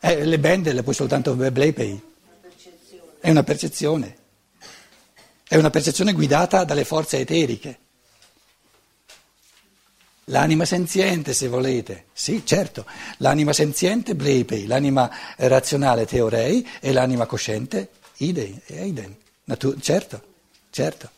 Eh, 0.00 0.24
le 0.24 0.38
bende 0.38 0.72
le 0.72 0.82
puoi 0.82 0.94
soltanto 0.94 1.34
Blepei. 1.34 2.00
È 3.20 3.30
una 3.30 3.42
percezione. 3.42 4.24
È 5.48 5.56
una 5.56 5.70
percezione 5.70 6.12
guidata 6.12 6.64
dalle 6.64 6.84
forze 6.84 7.18
eteriche. 7.18 7.78
L'anima 10.30 10.64
senziente, 10.64 11.32
se 11.32 11.46
volete, 11.46 12.06
sì, 12.12 12.44
certo, 12.44 12.84
l'anima 13.18 13.52
senziente 13.52 14.16
Blepei, 14.16 14.66
l'anima 14.66 15.08
razionale 15.36 16.04
Teorei 16.04 16.66
e 16.80 16.92
l'anima 16.92 17.26
cosciente 17.26 17.90
Idei, 18.16 18.60
Eiden. 18.66 19.14
Natu- 19.44 19.78
certo, 19.80 20.22
certo. 20.70 21.10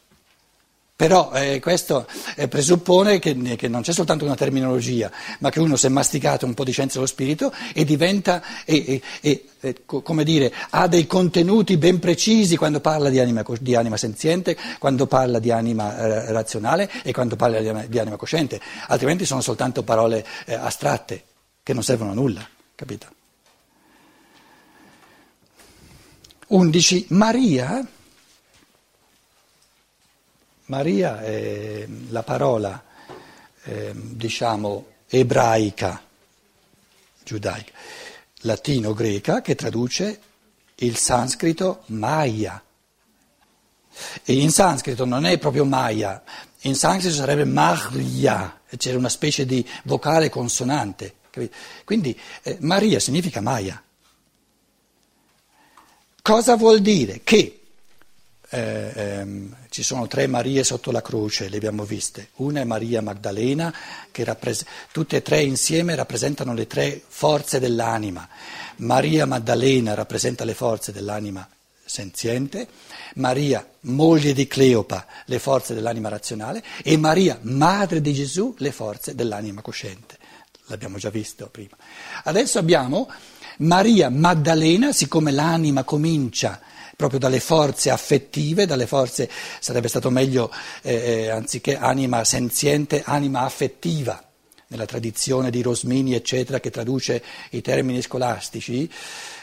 Però 0.98 1.30
eh, 1.30 1.60
questo 1.60 2.08
eh, 2.34 2.48
presuppone 2.48 3.20
che, 3.20 3.36
che, 3.54 3.68
non 3.68 3.82
c'è 3.82 3.92
soltanto 3.92 4.24
una 4.24 4.34
terminologia, 4.34 5.08
ma 5.38 5.48
che 5.48 5.60
uno 5.60 5.76
si 5.76 5.86
è 5.86 5.90
masticato 5.90 6.44
un 6.44 6.54
po' 6.54 6.64
di 6.64 6.72
scienza 6.72 6.94
dello 6.94 7.06
spirito 7.06 7.52
e 7.72 7.84
diventa, 7.84 8.42
e, 8.64 9.00
e, 9.20 9.44
e, 9.60 9.82
come 9.84 10.24
dire, 10.24 10.52
ha 10.70 10.88
dei 10.88 11.06
contenuti 11.06 11.76
ben 11.76 12.00
precisi 12.00 12.56
quando 12.56 12.80
parla 12.80 13.10
di 13.10 13.20
anima, 13.20 13.44
di 13.60 13.76
anima 13.76 13.96
senziente, 13.96 14.56
quando 14.80 15.06
parla 15.06 15.38
di 15.38 15.52
anima 15.52 15.96
eh, 15.96 16.32
razionale 16.32 16.90
e 17.04 17.12
quando 17.12 17.36
parla 17.36 17.60
di, 17.60 17.88
di, 17.88 17.98
anima 18.00 18.16
cosciente, 18.16 18.60
altrimenti 18.88 19.24
sono 19.24 19.40
soltanto 19.40 19.84
parole 19.84 20.26
eh, 20.46 20.54
astratte 20.54 21.22
che 21.62 21.74
non 21.74 21.84
servono 21.84 22.10
a 22.10 22.14
nulla, 22.14 22.44
capito? 22.74 23.06
11. 26.48 27.06
Maria 27.10 27.86
Maria 30.68 31.22
è 31.22 31.86
la 32.10 32.22
parola, 32.22 32.82
eh, 33.64 33.92
diciamo, 33.94 34.86
ebraica, 35.08 36.02
giudaica, 37.24 37.72
latino-greca, 38.40 39.40
che 39.40 39.54
traduce 39.54 40.20
il 40.76 40.96
sanscrito 40.96 41.84
Maya. 41.86 42.62
E 44.22 44.32
in 44.34 44.50
sanscrito 44.50 45.06
non 45.06 45.24
è 45.24 45.38
proprio 45.38 45.64
Maya, 45.64 46.22
in 46.62 46.74
sanscrito 46.74 47.16
sarebbe 47.16 47.46
Maria, 47.46 48.60
c'era 48.76 48.98
una 48.98 49.08
specie 49.08 49.46
di 49.46 49.66
vocale 49.84 50.28
consonante. 50.28 51.14
Quindi 51.84 52.18
eh, 52.42 52.58
Maria 52.60 53.00
significa 53.00 53.40
Maya. 53.40 53.82
Cosa 56.20 56.56
vuol 56.56 56.80
dire? 56.80 57.22
Che 57.24 57.57
eh, 58.50 58.92
ehm, 58.94 59.56
ci 59.68 59.82
sono 59.82 60.06
tre 60.06 60.26
Marie 60.26 60.64
sotto 60.64 60.90
la 60.90 61.02
croce, 61.02 61.48
le 61.48 61.56
abbiamo 61.56 61.84
viste. 61.84 62.30
Una 62.36 62.60
è 62.60 62.64
Maria 62.64 63.02
Magdalena, 63.02 63.74
che 64.10 64.24
rappres- 64.24 64.64
tutte 64.92 65.16
e 65.16 65.22
tre 65.22 65.42
insieme 65.42 65.94
rappresentano 65.94 66.54
le 66.54 66.66
tre 66.66 67.00
forze 67.06 67.58
dell'anima. 67.58 68.26
Maria 68.76 69.26
Maddalena 69.26 69.94
rappresenta 69.94 70.44
le 70.44 70.54
forze 70.54 70.92
dell'anima 70.92 71.46
senziente, 71.84 72.68
Maria, 73.14 73.66
moglie 73.80 74.32
di 74.32 74.46
Cleopa, 74.46 75.06
le 75.24 75.38
forze 75.38 75.74
dell'anima 75.74 76.08
razionale, 76.08 76.62
e 76.82 76.96
Maria, 76.96 77.38
madre 77.42 78.00
di 78.00 78.12
Gesù, 78.12 78.54
le 78.58 78.72
forze 78.72 79.14
dell'anima 79.14 79.62
cosciente. 79.62 80.16
L'abbiamo 80.66 80.98
già 80.98 81.08
visto 81.08 81.48
prima. 81.50 81.76
Adesso 82.24 82.58
abbiamo 82.58 83.10
Maria 83.58 84.10
Maddalena, 84.10 84.92
siccome 84.92 85.32
l'anima 85.32 85.82
comincia 85.82 86.60
proprio 86.98 87.20
dalle 87.20 87.38
forze 87.38 87.90
affettive, 87.90 88.66
dalle 88.66 88.88
forze, 88.88 89.30
sarebbe 89.60 89.86
stato 89.86 90.10
meglio 90.10 90.50
eh, 90.82 90.94
eh, 90.94 91.28
anziché 91.28 91.76
anima 91.76 92.24
senziente, 92.24 93.04
anima 93.04 93.42
affettiva, 93.42 94.20
nella 94.66 94.84
tradizione 94.84 95.50
di 95.50 95.62
Rosmini, 95.62 96.16
eccetera, 96.16 96.58
che 96.58 96.70
traduce 96.70 97.22
i 97.50 97.60
termini 97.60 98.02
scolastici. 98.02 98.90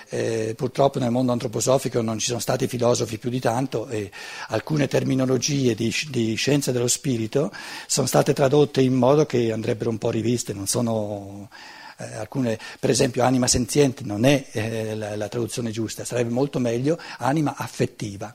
Eh, 0.10 0.54
purtroppo 0.58 1.00
nel 1.00 1.12
mondo 1.12 1.32
antroposofico 1.32 2.02
non 2.02 2.20
ci 2.20 2.28
sono 2.28 2.40
stati 2.40 2.68
filosofi 2.68 3.18
più 3.18 3.30
di 3.30 3.40
tanto 3.40 3.88
e 3.88 4.12
alcune 4.50 4.90
terminologie 4.90 5.76
di, 5.76 5.96
di, 6.10 6.36
scienza 6.36 6.74
dello 6.74 6.88
spirito 6.88 7.52
sono 7.88 8.06
state 8.06 8.34
tradotte 8.34 8.82
in 8.82 8.94
modo 8.94 9.26
che 9.26 9.54
andrebbero 9.54 9.90
un 9.90 9.98
po' 9.98 10.12
riviste, 10.12 10.52
non 10.52 10.68
sono 10.68 11.50
eh, 11.98 12.16
alcune, 12.16 12.60
per 12.80 12.90
esempio 12.90 13.24
anima 13.24 13.48
senziente 13.48 14.04
non 14.04 14.26
è 14.26 14.46
eh, 14.52 14.96
la, 14.96 15.16
la 15.16 15.28
traduzione 15.28 15.72
giusta, 15.72 16.06
sarebbe 16.06 16.32
molto 16.32 16.60
meglio 16.60 17.00
anima 17.18 17.56
affettiva. 17.56 18.34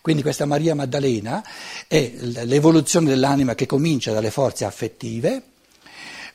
Quindi 0.00 0.22
questa 0.22 0.46
Maria 0.46 0.74
Maddalena 0.74 1.44
è 1.86 2.12
l'evoluzione 2.18 3.08
dell'anima 3.08 3.54
che 3.54 3.66
comincia 3.66 4.12
dalle 4.12 4.32
forze 4.32 4.64
affettive, 4.64 5.42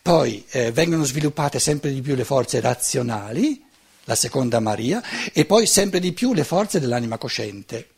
poi 0.02 0.46
eh, 0.52 0.72
vengono 0.72 1.04
sviluppate 1.04 1.60
sempre 1.60 1.92
di 1.92 2.02
più 2.02 2.16
le 2.16 2.24
forze 2.24 2.62
razionali, 2.62 3.62
la 4.06 4.16
seconda 4.16 4.62
Maria, 4.62 5.04
e 5.34 5.44
poi 5.44 5.66
sempre 5.68 6.00
di 6.00 6.14
più 6.14 6.34
le 6.34 6.46
forze 6.46 6.80
dell'anima 6.80 7.18
cosciente. 7.18 7.90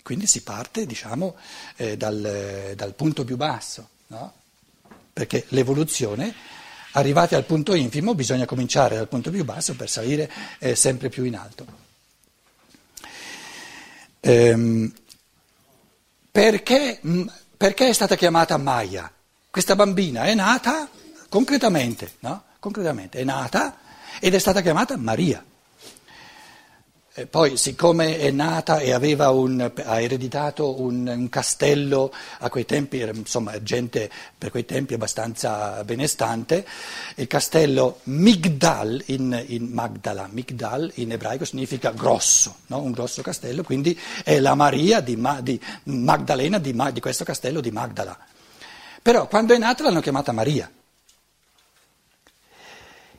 Quindi 0.00 0.28
si 0.28 0.42
parte, 0.42 0.86
diciamo, 0.86 1.34
eh, 1.74 1.96
dal, 1.96 2.74
dal, 2.76 2.94
punto 2.94 3.24
più 3.24 3.36
basso, 3.36 3.88
no? 4.06 4.32
perché 5.12 5.44
l'evoluzione 5.48 6.32
Arrivati 6.96 7.34
al 7.34 7.44
punto 7.44 7.74
infimo 7.74 8.14
bisogna 8.14 8.46
cominciare 8.46 8.96
dal 8.96 9.06
punto 9.06 9.30
più 9.30 9.44
basso 9.44 9.76
per 9.76 9.90
salire 9.90 10.30
eh, 10.58 10.74
sempre 10.74 11.10
più 11.10 11.24
in 11.24 11.36
alto. 11.36 11.66
Ehm, 14.20 14.90
perché, 16.30 16.98
mm, 17.06 17.26
perché, 17.54 17.88
è 17.88 17.92
stata 17.92 18.16
chiamata 18.16 18.56
Maya? 18.56 19.12
Questa 19.50 19.76
bambina 19.76 20.24
è 20.24 20.34
nata 20.34 20.88
concretamente, 21.28 22.14
no? 22.20 22.44
concretamente, 22.58 23.18
è 23.18 23.24
nata 23.24 23.76
ed 24.18 24.34
è 24.34 24.38
stata 24.38 24.62
chiamata 24.62 24.96
Maria. 24.96 25.44
Eh, 27.18 27.26
poi, 27.26 27.56
siccome 27.56 28.18
è 28.18 28.30
nata 28.30 28.78
e 28.80 28.92
un, 28.92 29.72
ha 29.86 30.00
ereditato 30.02 30.82
un, 30.82 31.06
un, 31.08 31.28
castello, 31.30 32.12
a 32.40 32.50
quei 32.50 32.66
tempi 32.66 33.00
insomma, 33.00 33.62
gente 33.62 34.10
per 34.36 34.50
quei 34.50 34.66
tempi 34.66 34.92
abbastanza 34.92 35.82
benestante, 35.82 36.66
il 37.14 37.26
castello 37.26 38.00
Migdal 38.02 39.02
in, 39.06 39.44
in 39.46 39.70
Magdala, 39.72 40.28
Migdal 40.30 40.92
in 40.96 41.12
ebraico 41.12 41.46
significa 41.46 41.90
grosso, 41.92 42.56
no? 42.66 42.82
un 42.82 42.92
grosso 42.92 43.22
castello, 43.22 43.62
quindi 43.62 43.98
è 44.22 44.38
la 44.38 44.54
Maria 44.54 45.00
di, 45.00 45.18
di 45.40 45.58
Magdalena 45.84 46.58
di, 46.58 46.76
di 46.92 47.00
questo 47.00 47.24
castello 47.24 47.62
di 47.62 47.70
Magdala. 47.70 48.18
Però 49.00 49.26
quando 49.26 49.54
è 49.54 49.58
nata 49.58 49.82
l'hanno 49.84 50.00
chiamata 50.00 50.32
Maria. 50.32 50.70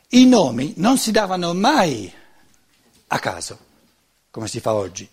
I 0.10 0.28
nomi 0.28 0.74
non 0.78 1.00
si 1.00 1.10
davano 1.10 1.56
mai 1.56 2.14
a 3.08 3.18
caso 3.18 3.66
come 4.38 4.50
si 4.50 4.60
fa 4.60 4.76
oggi. 4.76 5.10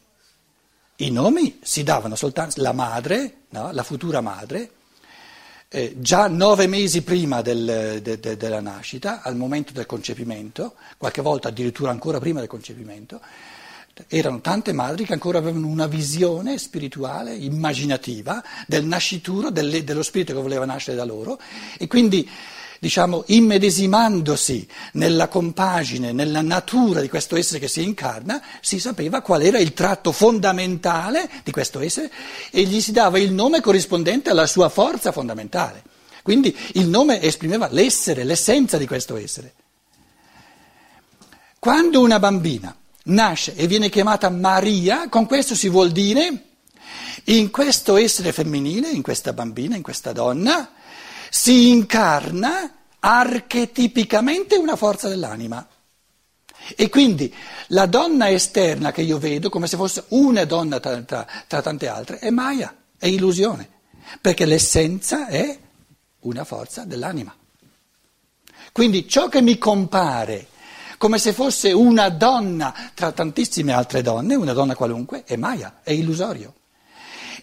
I 0.96 1.10
nomi 1.10 1.58
si 1.62 1.82
davano 1.82 2.14
soltanto 2.14 2.60
la 2.60 2.72
madre, 2.72 3.44
no? 3.48 3.72
la 3.72 3.82
futura 3.82 4.20
madre, 4.20 4.70
eh, 5.68 5.94
già 5.96 6.28
nove 6.28 6.66
mesi 6.66 7.02
prima 7.02 7.40
del, 7.40 8.00
de, 8.02 8.20
de, 8.20 8.36
della 8.36 8.60
nascita, 8.60 9.22
al 9.22 9.34
momento 9.34 9.72
del 9.72 9.86
concepimento, 9.86 10.74
qualche 10.98 11.22
volta 11.22 11.48
addirittura 11.48 11.90
ancora 11.90 12.18
prima 12.20 12.40
del 12.40 12.50
concepimento, 12.50 13.18
erano 14.08 14.42
tante 14.42 14.74
madri 14.74 15.06
che 15.06 15.14
ancora 15.14 15.38
avevano 15.38 15.68
una 15.68 15.86
visione 15.86 16.58
spirituale, 16.58 17.34
immaginativa, 17.34 18.44
del 18.66 18.84
nascituro, 18.84 19.48
del, 19.48 19.84
dello 19.84 20.02
spirito 20.02 20.34
che 20.34 20.42
voleva 20.42 20.66
nascere 20.66 20.98
da 20.98 21.04
loro 21.04 21.40
e 21.78 21.86
quindi 21.86 22.28
diciamo, 22.84 23.24
immedesimandosi 23.28 24.68
nella 24.92 25.28
compagine, 25.28 26.12
nella 26.12 26.42
natura 26.42 27.00
di 27.00 27.08
questo 27.08 27.34
essere 27.34 27.58
che 27.58 27.66
si 27.66 27.82
incarna, 27.82 28.42
si 28.60 28.78
sapeva 28.78 29.22
qual 29.22 29.40
era 29.40 29.58
il 29.58 29.72
tratto 29.72 30.12
fondamentale 30.12 31.30
di 31.42 31.50
questo 31.50 31.80
essere 31.80 32.12
e 32.50 32.64
gli 32.64 32.82
si 32.82 32.92
dava 32.92 33.18
il 33.18 33.32
nome 33.32 33.62
corrispondente 33.62 34.28
alla 34.28 34.46
sua 34.46 34.68
forza 34.68 35.12
fondamentale. 35.12 35.82
Quindi 36.22 36.54
il 36.74 36.86
nome 36.86 37.22
esprimeva 37.22 37.68
l'essere, 37.70 38.22
l'essenza 38.22 38.76
di 38.76 38.86
questo 38.86 39.16
essere. 39.16 39.54
Quando 41.58 42.02
una 42.02 42.18
bambina 42.18 42.76
nasce 43.04 43.54
e 43.54 43.66
viene 43.66 43.88
chiamata 43.88 44.28
Maria, 44.28 45.08
con 45.08 45.24
questo 45.24 45.54
si 45.54 45.70
vuol 45.70 45.90
dire 45.90 46.48
in 47.24 47.50
questo 47.50 47.96
essere 47.96 48.30
femminile, 48.32 48.90
in 48.90 49.00
questa 49.00 49.32
bambina, 49.32 49.74
in 49.74 49.82
questa 49.82 50.12
donna, 50.12 50.68
si 51.36 51.70
incarna 51.70 52.72
archetipicamente 53.00 54.54
una 54.54 54.76
forza 54.76 55.08
dell'anima. 55.08 55.66
E 56.76 56.88
quindi 56.88 57.34
la 57.68 57.86
donna 57.86 58.30
esterna 58.30 58.92
che 58.92 59.02
io 59.02 59.18
vedo 59.18 59.50
come 59.50 59.66
se 59.66 59.76
fosse 59.76 60.04
una 60.10 60.44
donna 60.44 60.78
tra, 60.78 61.02
tra, 61.02 61.26
tra 61.48 61.60
tante 61.60 61.88
altre 61.88 62.20
è 62.20 62.30
Maya, 62.30 62.72
è 62.96 63.08
illusione, 63.08 63.68
perché 64.20 64.46
l'essenza 64.46 65.26
è 65.26 65.58
una 66.20 66.44
forza 66.44 66.84
dell'anima. 66.84 67.36
Quindi 68.70 69.08
ciò 69.08 69.28
che 69.28 69.42
mi 69.42 69.58
compare 69.58 70.46
come 70.98 71.18
se 71.18 71.32
fosse 71.32 71.72
una 71.72 72.10
donna 72.10 72.92
tra 72.94 73.10
tantissime 73.10 73.72
altre 73.72 74.02
donne, 74.02 74.36
una 74.36 74.52
donna 74.52 74.76
qualunque, 74.76 75.24
è 75.24 75.34
Maya, 75.34 75.80
è 75.82 75.90
illusorio. 75.90 76.54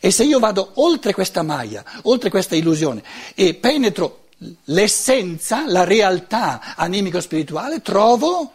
E 0.03 0.09
se 0.09 0.23
io 0.23 0.39
vado 0.39 0.71
oltre 0.77 1.13
questa 1.13 1.43
Maya, 1.43 1.85
oltre 2.03 2.31
questa 2.31 2.55
illusione 2.55 3.03
e 3.35 3.53
penetro 3.53 4.29
l'essenza, 4.63 5.67
la 5.67 5.83
realtà 5.83 6.75
animico-spirituale, 6.75 7.83
trovo 7.83 8.51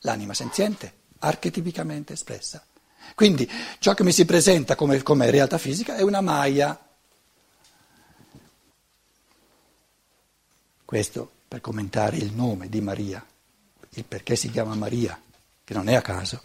l'anima 0.00 0.34
senziente, 0.34 0.92
archetipicamente 1.20 2.12
espressa. 2.12 2.62
Quindi 3.14 3.50
ciò 3.78 3.94
che 3.94 4.04
mi 4.04 4.12
si 4.12 4.26
presenta 4.26 4.74
come, 4.74 5.02
come 5.02 5.30
realtà 5.30 5.56
fisica 5.56 5.96
è 5.96 6.02
una 6.02 6.20
Maya. 6.20 6.78
Questo 10.84 11.30
per 11.48 11.62
commentare 11.62 12.18
il 12.18 12.34
nome 12.34 12.68
di 12.68 12.82
Maria, 12.82 13.24
il 13.94 14.04
perché 14.04 14.36
si 14.36 14.50
chiama 14.50 14.74
Maria, 14.74 15.18
che 15.64 15.72
non 15.72 15.88
è 15.88 15.94
a 15.94 16.02
caso. 16.02 16.42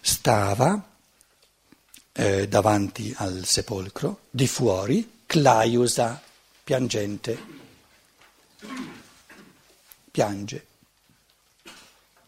Stava 0.00 0.95
eh, 2.16 2.48
davanti 2.48 3.12
al 3.18 3.44
sepolcro, 3.44 4.20
di 4.30 4.46
fuori, 4.46 5.14
Claiusa, 5.26 6.20
piangente, 6.64 7.38
piange. 10.10 10.66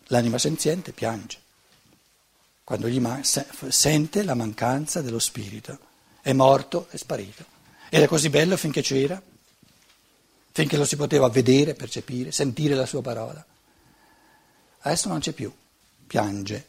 L'anima 0.08 0.38
senziente 0.38 0.92
piange, 0.92 1.38
quando 2.64 2.88
gli 2.88 3.00
man- 3.00 3.22
sente 3.24 4.22
la 4.22 4.34
mancanza 4.34 5.00
dello 5.00 5.18
spirito. 5.18 5.78
È 6.20 6.32
morto, 6.32 6.88
è 6.90 6.96
sparito. 6.96 7.44
Era 7.88 8.06
così 8.06 8.28
bello 8.28 8.56
finché 8.58 8.82
c'era, 8.82 9.20
finché 10.52 10.76
lo 10.76 10.84
si 10.84 10.96
poteva 10.96 11.28
vedere, 11.28 11.74
percepire, 11.74 12.30
sentire 12.30 12.74
la 12.74 12.84
sua 12.84 13.00
parola. 13.00 13.44
Adesso 14.80 15.08
non 15.08 15.20
c'è 15.20 15.32
più, 15.32 15.50
piange. 16.06 16.66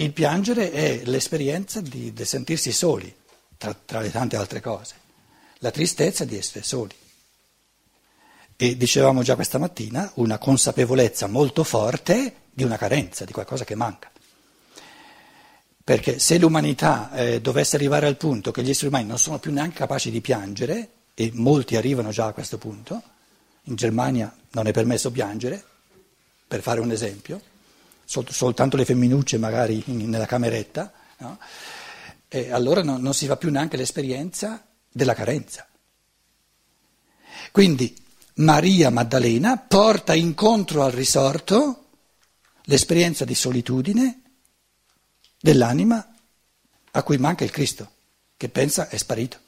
Il 0.00 0.14
piangere 0.14 0.72
è 0.72 1.02
l'esperienza 1.04 1.82
di, 1.82 2.14
di 2.14 2.24
sentirsi 2.24 2.72
soli, 2.72 3.14
tra, 3.58 3.74
tra, 3.74 4.00
le 4.00 4.10
tante 4.10 4.34
altre 4.34 4.62
cose, 4.62 4.94
la 5.58 5.70
tristezza 5.70 6.24
di 6.24 6.38
essere 6.38 6.64
soli. 6.64 6.94
E 8.56 8.76
dicevamo 8.78 9.22
già 9.22 9.34
questa 9.34 9.58
mattina, 9.58 10.10
una 10.14 10.38
consapevolezza 10.38 11.26
molto 11.26 11.64
forte 11.64 12.34
di 12.50 12.64
una 12.64 12.78
carenza, 12.78 13.26
di 13.26 13.32
qualcosa 13.32 13.64
che 13.64 13.74
manca. 13.74 14.10
Perché 15.84 16.18
se 16.18 16.38
l'umanità 16.38 17.12
eh, 17.12 17.42
dovesse 17.42 17.76
arrivare 17.76 18.06
al 18.06 18.16
punto 18.16 18.52
che 18.52 18.62
gli 18.62 18.70
esseri 18.70 18.86
umani 18.86 19.06
non 19.06 19.18
sono 19.18 19.38
più 19.38 19.52
neanche 19.52 19.76
capaci 19.76 20.10
di 20.10 20.22
piangere, 20.22 20.88
e 21.12 21.30
molti 21.34 21.76
arrivano 21.76 22.08
già 22.08 22.24
a 22.24 22.32
questo 22.32 22.56
punto, 22.56 23.02
in 23.64 23.74
Germania 23.74 24.34
non 24.52 24.66
è 24.66 24.72
permesso 24.72 25.10
piangere, 25.10 25.62
per 26.48 26.62
fare 26.62 26.80
un 26.80 26.90
esempio, 26.90 27.42
sol- 28.10 28.28
soltanto 28.28 28.76
le 28.76 28.84
femminucce 28.84 29.38
magari 29.38 29.80
in, 29.86 30.08
nella 30.08 30.26
cameretta, 30.26 30.92
no? 31.18 31.38
e 32.26 32.50
allora 32.50 32.82
no, 32.82 32.98
non 32.98 33.14
si 33.14 33.26
fa 33.26 33.36
più 33.36 33.52
neanche 33.52 33.76
l'esperienza 33.76 34.66
della 34.90 35.14
carenza. 35.14 35.68
Quindi 37.52 37.96
Maria 38.34 38.90
Maddalena 38.90 39.56
porta 39.58 40.12
incontro 40.14 40.82
al 40.82 40.90
risorto 40.90 41.84
l'esperienza 42.64 43.24
di 43.24 43.34
solitudine 43.36 44.22
dell'anima 45.40 46.12
a 46.90 47.02
cui 47.04 47.16
manca 47.16 47.44
il 47.44 47.50
Cristo, 47.50 47.92
che 48.36 48.48
pensa 48.48 48.88
è 48.88 48.96
sparito. 48.96 49.38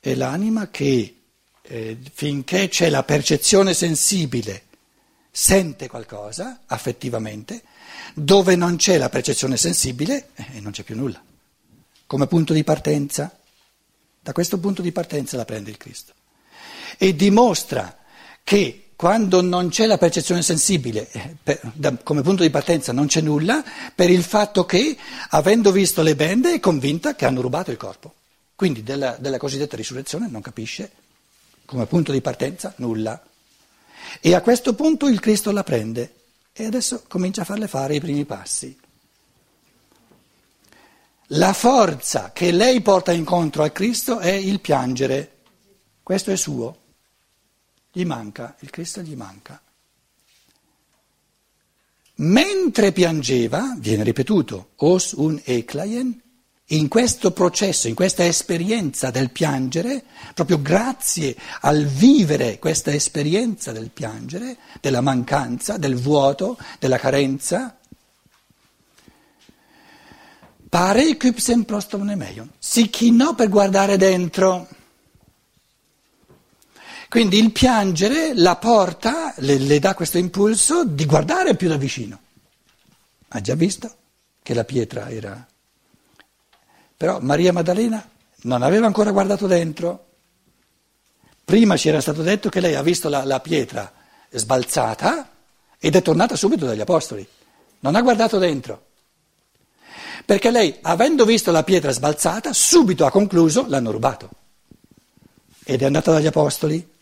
È 0.00 0.14
l'anima 0.14 0.70
che 0.70 1.20
eh, 1.60 1.98
finché 2.14 2.68
c'è 2.68 2.88
la 2.88 3.02
percezione 3.02 3.74
sensibile 3.74 4.65
sente 5.38 5.86
qualcosa 5.86 6.60
affettivamente, 6.64 7.62
dove 8.14 8.56
non 8.56 8.76
c'è 8.76 8.96
la 8.96 9.10
percezione 9.10 9.58
sensibile 9.58 10.30
eh, 10.34 10.60
non 10.60 10.72
c'è 10.72 10.82
più 10.82 10.96
nulla. 10.96 11.22
Come 12.06 12.26
punto 12.26 12.54
di 12.54 12.64
partenza, 12.64 13.36
da 14.18 14.32
questo 14.32 14.58
punto 14.58 14.80
di 14.80 14.92
partenza 14.92 15.36
la 15.36 15.44
prende 15.44 15.68
il 15.68 15.76
Cristo. 15.76 16.14
E 16.96 17.14
dimostra 17.14 17.98
che 18.42 18.92
quando 18.96 19.42
non 19.42 19.68
c'è 19.68 19.84
la 19.84 19.98
percezione 19.98 20.40
sensibile, 20.40 21.10
eh, 21.10 21.36
per, 21.42 21.60
da, 21.74 21.94
come 22.02 22.22
punto 22.22 22.42
di 22.42 22.48
partenza 22.48 22.92
non 22.92 23.06
c'è 23.06 23.20
nulla, 23.20 23.62
per 23.94 24.08
il 24.08 24.22
fatto 24.22 24.64
che, 24.64 24.96
avendo 25.28 25.70
visto 25.70 26.00
le 26.00 26.16
bende, 26.16 26.54
è 26.54 26.60
convinta 26.60 27.14
che 27.14 27.26
hanno 27.26 27.42
rubato 27.42 27.70
il 27.70 27.76
corpo. 27.76 28.14
Quindi 28.54 28.82
della, 28.82 29.18
della 29.20 29.36
cosiddetta 29.36 29.76
risurrezione 29.76 30.28
non 30.30 30.40
capisce, 30.40 30.92
come 31.66 31.84
punto 31.84 32.10
di 32.10 32.22
partenza, 32.22 32.72
nulla. 32.76 33.22
E 34.20 34.34
a 34.34 34.40
questo 34.40 34.74
punto 34.74 35.06
il 35.08 35.20
Cristo 35.20 35.50
la 35.52 35.62
prende 35.62 36.14
e 36.52 36.64
adesso 36.64 37.04
comincia 37.06 37.42
a 37.42 37.44
farle 37.44 37.68
fare 37.68 37.96
i 37.96 38.00
primi 38.00 38.24
passi. 38.24 38.76
La 41.30 41.52
forza 41.52 42.30
che 42.32 42.52
lei 42.52 42.80
porta 42.80 43.12
incontro 43.12 43.62
al 43.62 43.72
Cristo 43.72 44.18
è 44.18 44.30
il 44.30 44.60
piangere. 44.60 45.32
Questo 46.02 46.30
è 46.30 46.36
suo. 46.36 46.78
Gli 47.90 48.04
manca, 48.04 48.56
il 48.60 48.70
Cristo 48.70 49.00
gli 49.00 49.16
manca. 49.16 49.60
Mentre 52.18 52.92
piangeva, 52.92 53.74
viene 53.78 54.04
ripetuto, 54.04 54.70
os 54.76 55.12
un 55.12 55.40
in 56.70 56.88
questo 56.88 57.30
processo, 57.30 57.86
in 57.86 57.94
questa 57.94 58.24
esperienza 58.24 59.10
del 59.10 59.30
piangere, 59.30 60.02
proprio 60.34 60.60
grazie 60.60 61.36
al 61.60 61.84
vivere 61.84 62.58
questa 62.58 62.92
esperienza 62.92 63.70
del 63.70 63.90
piangere, 63.90 64.56
della 64.80 65.00
mancanza, 65.00 65.76
del 65.76 65.94
vuoto, 65.94 66.58
della 66.80 66.98
carenza, 66.98 67.78
pare 70.68 71.16
kypsen 71.16 71.64
prostomnemeion, 71.64 72.50
si 72.58 72.90
chinò 72.90 73.34
per 73.34 73.48
guardare 73.48 73.96
dentro. 73.96 74.68
Quindi 77.08 77.38
il 77.38 77.52
piangere 77.52 78.34
la 78.34 78.56
porta, 78.56 79.32
le, 79.36 79.58
le 79.58 79.78
dà 79.78 79.94
questo 79.94 80.18
impulso 80.18 80.84
di 80.84 81.06
guardare 81.06 81.54
più 81.54 81.68
da 81.68 81.76
vicino. 81.76 82.20
Ha 83.28 83.40
già 83.40 83.54
visto 83.54 83.94
che 84.42 84.52
la 84.52 84.64
pietra 84.64 85.08
era 85.08 85.46
però 86.96 87.18
Maria 87.20 87.52
Maddalena 87.52 88.08
non 88.42 88.62
aveva 88.62 88.86
ancora 88.86 89.10
guardato 89.10 89.46
dentro. 89.46 90.04
Prima 91.44 91.76
ci 91.76 91.88
era 91.88 92.00
stato 92.00 92.22
detto 92.22 92.48
che 92.48 92.60
lei 92.60 92.74
ha 92.74 92.82
visto 92.82 93.08
la, 93.08 93.24
la 93.24 93.40
pietra 93.40 93.92
sbalzata 94.30 95.30
ed 95.78 95.94
è 95.94 96.02
tornata 96.02 96.36
subito 96.36 96.66
dagli 96.66 96.80
apostoli. 96.80 97.26
Non 97.80 97.94
ha 97.94 98.02
guardato 98.02 98.38
dentro. 98.38 98.84
Perché 100.24 100.50
lei, 100.50 100.76
avendo 100.82 101.24
visto 101.24 101.52
la 101.52 101.62
pietra 101.62 101.92
sbalzata, 101.92 102.52
subito 102.52 103.04
ha 103.04 103.10
concluso, 103.10 103.66
l'hanno 103.68 103.92
rubato. 103.92 104.30
Ed 105.64 105.82
è 105.82 105.84
andata 105.84 106.12
dagli 106.12 106.26
apostoli. 106.26 106.94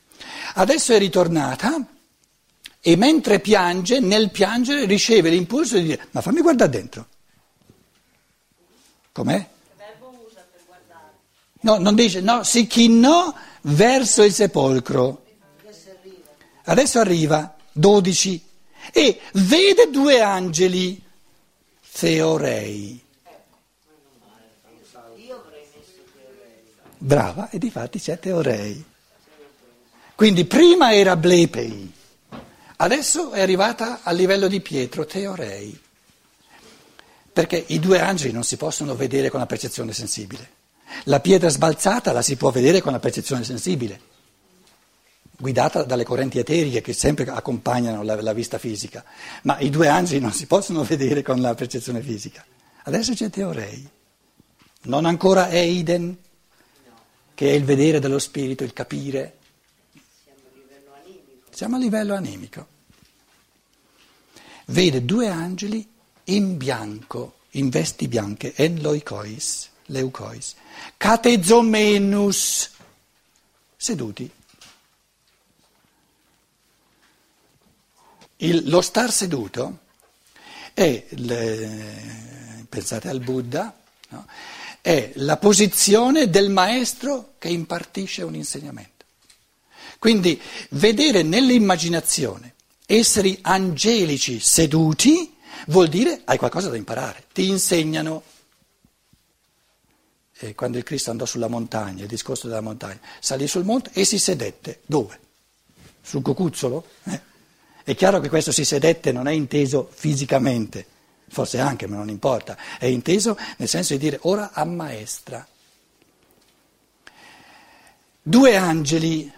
Adesso 0.55 0.93
è 0.93 0.99
ritornata 0.99 1.87
e 2.81 2.97
mentre 2.97 3.41
piange, 3.41 4.01
nel 4.01 4.31
piangere 4.31 4.85
riceve 4.85 5.31
l'impulso 5.31 5.77
di 5.77 5.85
dire, 5.85 6.09
ma 6.11 6.21
fammi 6.21 6.43
guardare 6.43 6.71
dentro. 6.71 7.07
Com'è? 9.13 9.49
No, 11.65 11.79
non 11.79 11.95
dice, 11.95 12.21
no, 12.21 12.45
si 12.45 12.67
chinò 12.67 13.33
verso 13.63 14.23
il 14.23 14.35
sepolcro. 14.35 15.25
Adesso 16.65 16.99
arriva, 16.99 17.57
12, 17.73 18.45
e 18.93 19.21
vede 19.33 19.89
due 19.91 20.21
angeli, 20.21 21.03
Theorei. 21.91 23.03
Brava, 26.99 27.49
e 27.49 27.59
difatti 27.59 27.99
c'è 27.99 28.19
Teorei. 28.19 28.85
Quindi 30.15 30.45
prima 30.45 30.95
era 30.95 31.17
Blepei, 31.17 31.93
adesso 32.77 33.31
è 33.31 33.41
arrivata 33.41 34.01
al 34.03 34.17
livello 34.17 34.49
di 34.49 34.61
Pietro, 34.61 35.07
Teorei. 35.07 35.81
Perché 37.33 37.65
i 37.69 37.81
due 37.81 38.01
angeli 38.01 38.33
non 38.33 38.45
si 38.45 38.59
possono 38.59 38.95
vedere 38.95 39.31
con 39.31 39.41
la 39.41 39.47
percezione 39.47 39.95
sensibile. 39.95 40.54
La 41.05 41.21
pietra 41.21 41.49
sbalzata 41.49 42.13
la 42.13 42.23
si 42.23 42.37
può 42.37 42.51
vedere 42.51 42.81
con 42.81 42.93
la 42.93 42.99
percezione 42.99 43.45
sensibile, 43.45 44.01
guidata 45.37 45.83
dalle 45.83 46.05
correnti 46.05 46.39
eteriche 46.39 46.81
che 46.81 46.93
sempre 46.93 47.25
accompagnano 47.29 48.03
la, 48.03 48.21
la 48.23 48.33
vista 48.33 48.59
fisica, 48.59 49.05
ma 49.43 49.59
i 49.59 49.71
due 49.71 49.89
angeli 49.89 50.21
non 50.21 50.33
si 50.33 50.47
possono 50.47 50.83
vedere 50.83 51.23
con 51.23 51.41
la 51.41 51.55
percezione 51.55 52.01
fisica. 52.01 52.45
Adesso 52.85 53.13
c'è 53.15 53.31
Teorei, 53.31 53.89
non 54.83 55.05
ancora 55.05 55.51
Eiden, 55.51 56.17
che 57.35 57.51
è 57.51 57.53
il 57.53 57.65
vedere 57.65 57.99
dello 57.99 58.19
spirito, 58.19 58.65
il 58.65 58.73
capire. 58.73 59.39
Siamo 61.51 61.77
a 61.77 61.79
livello 61.79 62.15
animico. 62.15 62.67
Vede 64.67 65.05
due 65.05 65.29
angeli 65.29 65.87
in 66.25 66.57
bianco, 66.57 67.41
in 67.51 67.69
vesti 67.69 68.09
bianche, 68.09 68.55
en 68.55 68.81
loikois, 68.81 69.71
leucois, 69.87 70.55
catezomenus, 70.97 72.71
seduti. 73.77 74.31
Il, 78.37 78.69
lo 78.69 78.81
star 78.81 79.13
seduto 79.13 79.79
è, 80.75 81.07
le, 81.09 82.67
pensate 82.69 83.09
al 83.09 83.21
Buddha, 83.21 83.75
no? 84.09 84.27
è 84.81 85.13
la 85.17 85.37
posizione 85.37 86.29
del 86.29 86.51
maestro 86.51 87.35
che 87.39 87.49
impartisce 87.49 88.23
un 88.23 88.35
insegnamento. 88.35 89.05
Quindi 89.99 90.39
vedere 90.71 91.23
nell'immaginazione 91.23 92.55
esseri 92.87 93.39
angelici 93.41 94.41
seduti 94.41 95.35
vuol 95.69 95.89
dire 95.89 96.21
hai 96.25 96.37
qualcosa 96.37 96.69
da 96.69 96.77
imparare, 96.77 97.25
ti 97.33 97.49
insegnano. 97.49 98.23
E 100.45 100.55
quando 100.55 100.77
il 100.77 100.85
Cristo 100.85 101.11
andò 101.11 101.25
sulla 101.25 101.49
montagna, 101.49 102.03
il 102.03 102.09
discorso 102.09 102.49
della 102.49 102.61
montagna, 102.61 103.01
salì 103.19 103.49
sul 103.49 103.65
monte 103.65 103.91
e 103.95 104.05
si 104.05 104.19
sedette. 104.19 104.81
Dove? 104.85 105.19
Sul 106.03 106.21
cocuzzolo? 106.21 106.85
Eh? 107.05 107.21
È 107.83 107.95
chiaro 107.95 108.21
che 108.21 108.29
questo 108.29 108.53
si 108.53 108.63
sedette 108.63 109.11
non 109.11 109.27
è 109.27 109.33
inteso 109.33 109.89
fisicamente, 109.91 110.87
forse 111.29 111.61
anche, 111.61 111.87
ma 111.87 111.97
non 111.97 112.11
importa, 112.11 112.59
è 112.79 112.85
inteso 112.85 113.39
nel 113.57 113.69
senso 113.69 113.95
di 113.95 114.01
dire 114.01 114.19
ora 114.25 114.51
ammaestra. 114.53 115.47
Due 118.21 118.57
angeli 118.57 119.33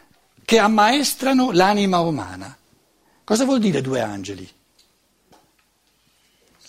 che 0.44 0.58
ammaestrano 0.58 1.52
l'anima 1.52 2.00
umana. 2.00 2.56
Cosa 3.22 3.44
vuol 3.44 3.60
dire 3.60 3.80
due 3.80 4.00
angeli? 4.00 4.48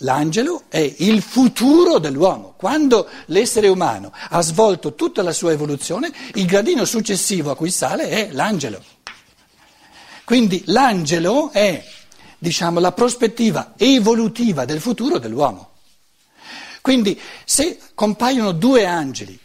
L'angelo 0.01 0.63
è 0.69 0.95
il 0.99 1.21
futuro 1.21 1.97
dell'uomo. 1.97 2.53
Quando 2.55 3.07
l'essere 3.27 3.67
umano 3.67 4.11
ha 4.29 4.41
svolto 4.41 4.93
tutta 4.93 5.23
la 5.23 5.31
sua 5.31 5.51
evoluzione, 5.51 6.11
il 6.35 6.45
gradino 6.45 6.85
successivo 6.85 7.49
a 7.49 7.55
cui 7.55 7.71
sale 7.71 8.09
è 8.09 8.29
l'angelo. 8.31 8.83
Quindi 10.23 10.61
l'angelo 10.67 11.51
è, 11.51 11.83
diciamo, 12.37 12.79
la 12.79 12.91
prospettiva 12.91 13.73
evolutiva 13.77 14.65
del 14.65 14.81
futuro 14.81 15.17
dell'uomo. 15.17 15.71
Quindi 16.81 17.19
se 17.43 17.79
compaiono 17.95 18.51
due 18.51 18.85
angeli 18.85 19.37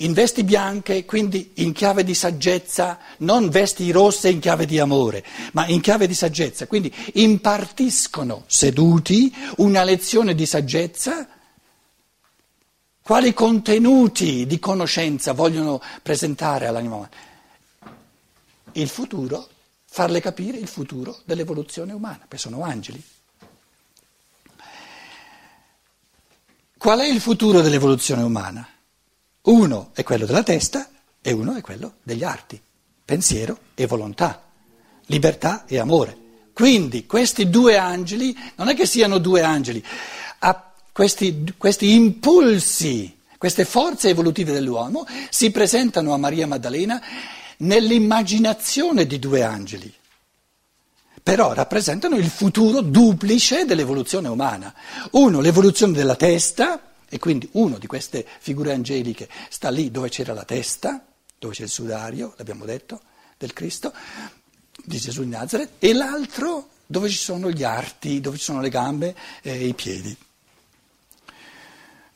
in 0.00 0.12
vesti 0.12 0.44
bianche, 0.44 1.04
quindi 1.04 1.52
in 1.54 1.72
chiave 1.72 2.04
di 2.04 2.14
saggezza, 2.14 2.98
non 3.18 3.48
vesti 3.48 3.90
rosse 3.90 4.28
in 4.28 4.38
chiave 4.38 4.64
di 4.64 4.78
amore, 4.78 5.24
ma 5.52 5.66
in 5.66 5.80
chiave 5.80 6.06
di 6.06 6.14
saggezza, 6.14 6.66
quindi 6.66 6.94
impartiscono 7.14 8.44
seduti 8.46 9.34
una 9.56 9.82
lezione 9.82 10.34
di 10.34 10.46
saggezza. 10.46 11.28
Quali 13.02 13.32
contenuti 13.32 14.46
di 14.46 14.58
conoscenza 14.58 15.32
vogliono 15.32 15.80
presentare 16.02 16.66
all'anima 16.66 16.94
umana? 16.94 17.10
Il 18.72 18.88
futuro, 18.88 19.48
farle 19.84 20.20
capire 20.20 20.58
il 20.58 20.68
futuro 20.68 21.18
dell'evoluzione 21.24 21.92
umana, 21.92 22.18
perché 22.18 22.38
sono 22.38 22.62
angeli. 22.62 23.02
Qual 26.76 27.00
è 27.00 27.08
il 27.08 27.20
futuro 27.20 27.62
dell'evoluzione 27.62 28.22
umana? 28.22 28.68
Uno 29.48 29.90
è 29.94 30.02
quello 30.02 30.26
della 30.26 30.42
testa 30.42 30.90
e 31.22 31.32
uno 31.32 31.54
è 31.54 31.62
quello 31.62 31.94
degli 32.02 32.22
arti, 32.22 32.60
pensiero 33.02 33.58
e 33.74 33.86
volontà, 33.86 34.42
libertà 35.06 35.64
e 35.66 35.78
amore. 35.78 36.16
Quindi 36.52 37.06
questi 37.06 37.48
due 37.48 37.78
angeli 37.78 38.36
non 38.56 38.68
è 38.68 38.74
che 38.74 38.84
siano 38.84 39.16
due 39.16 39.42
angeli, 39.42 39.82
questi, 40.92 41.54
questi 41.56 41.94
impulsi, 41.94 43.16
queste 43.38 43.64
forze 43.64 44.10
evolutive 44.10 44.52
dell'uomo 44.52 45.06
si 45.30 45.50
presentano 45.50 46.12
a 46.12 46.18
Maria 46.18 46.46
Maddalena 46.46 47.00
nell'immaginazione 47.58 49.06
di 49.06 49.18
due 49.18 49.42
angeli 49.42 49.94
però 51.22 51.52
rappresentano 51.52 52.16
il 52.16 52.28
futuro 52.28 52.80
duplice 52.80 53.66
dell'evoluzione 53.66 54.28
umana. 54.28 54.72
Uno, 55.10 55.40
l'evoluzione 55.42 55.92
della 55.92 56.16
testa, 56.16 56.80
e 57.08 57.18
quindi 57.18 57.48
uno 57.52 57.78
di 57.78 57.86
queste 57.86 58.26
figure 58.38 58.72
angeliche 58.72 59.28
sta 59.48 59.70
lì 59.70 59.90
dove 59.90 60.08
c'era 60.08 60.34
la 60.34 60.44
testa, 60.44 61.04
dove 61.38 61.54
c'è 61.54 61.62
il 61.62 61.70
sudario, 61.70 62.34
l'abbiamo 62.36 62.64
detto, 62.64 63.00
del 63.36 63.52
Cristo, 63.52 63.92
di 64.84 64.98
Gesù 64.98 65.22
di 65.22 65.28
Nazareth, 65.28 65.72
e 65.78 65.92
l'altro 65.94 66.68
dove 66.86 67.08
ci 67.08 67.16
sono 67.16 67.50
gli 67.50 67.64
arti, 67.64 68.20
dove 68.20 68.36
ci 68.36 68.44
sono 68.44 68.60
le 68.60 68.68
gambe 68.68 69.14
e 69.42 69.66
i 69.66 69.74
piedi. 69.74 70.16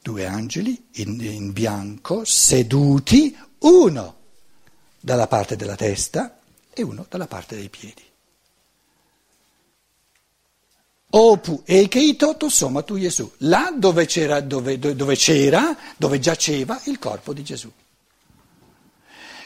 Due 0.01 0.27
angeli 0.27 0.89
in, 0.95 1.21
in 1.21 1.53
bianco, 1.53 2.25
seduti, 2.25 3.37
uno 3.59 4.17
dalla 4.99 5.27
parte 5.27 5.57
della 5.57 5.77
testa 5.77 6.39
e 6.73 6.83
uno 6.83 7.07
dalla 7.09 7.27
parte 7.27 7.55
dei 7.55 7.69
piedi. 7.69 8.12
Opu 11.15 11.63
e 11.67 11.89
Keitoto 11.89 12.49
Soma 12.49 12.83
tu 12.83 12.99
Gesù, 12.99 13.31
là 13.39 13.71
dove 13.77 14.07
c'era, 14.07 14.41
dove, 14.41 14.79
dove 14.79 15.15
c'era, 15.15 15.77
dove 15.97 16.19
giaceva 16.19 16.81
il 16.85 16.99
corpo 16.99 17.35
di 17.35 17.43
Gesù. 17.43 17.71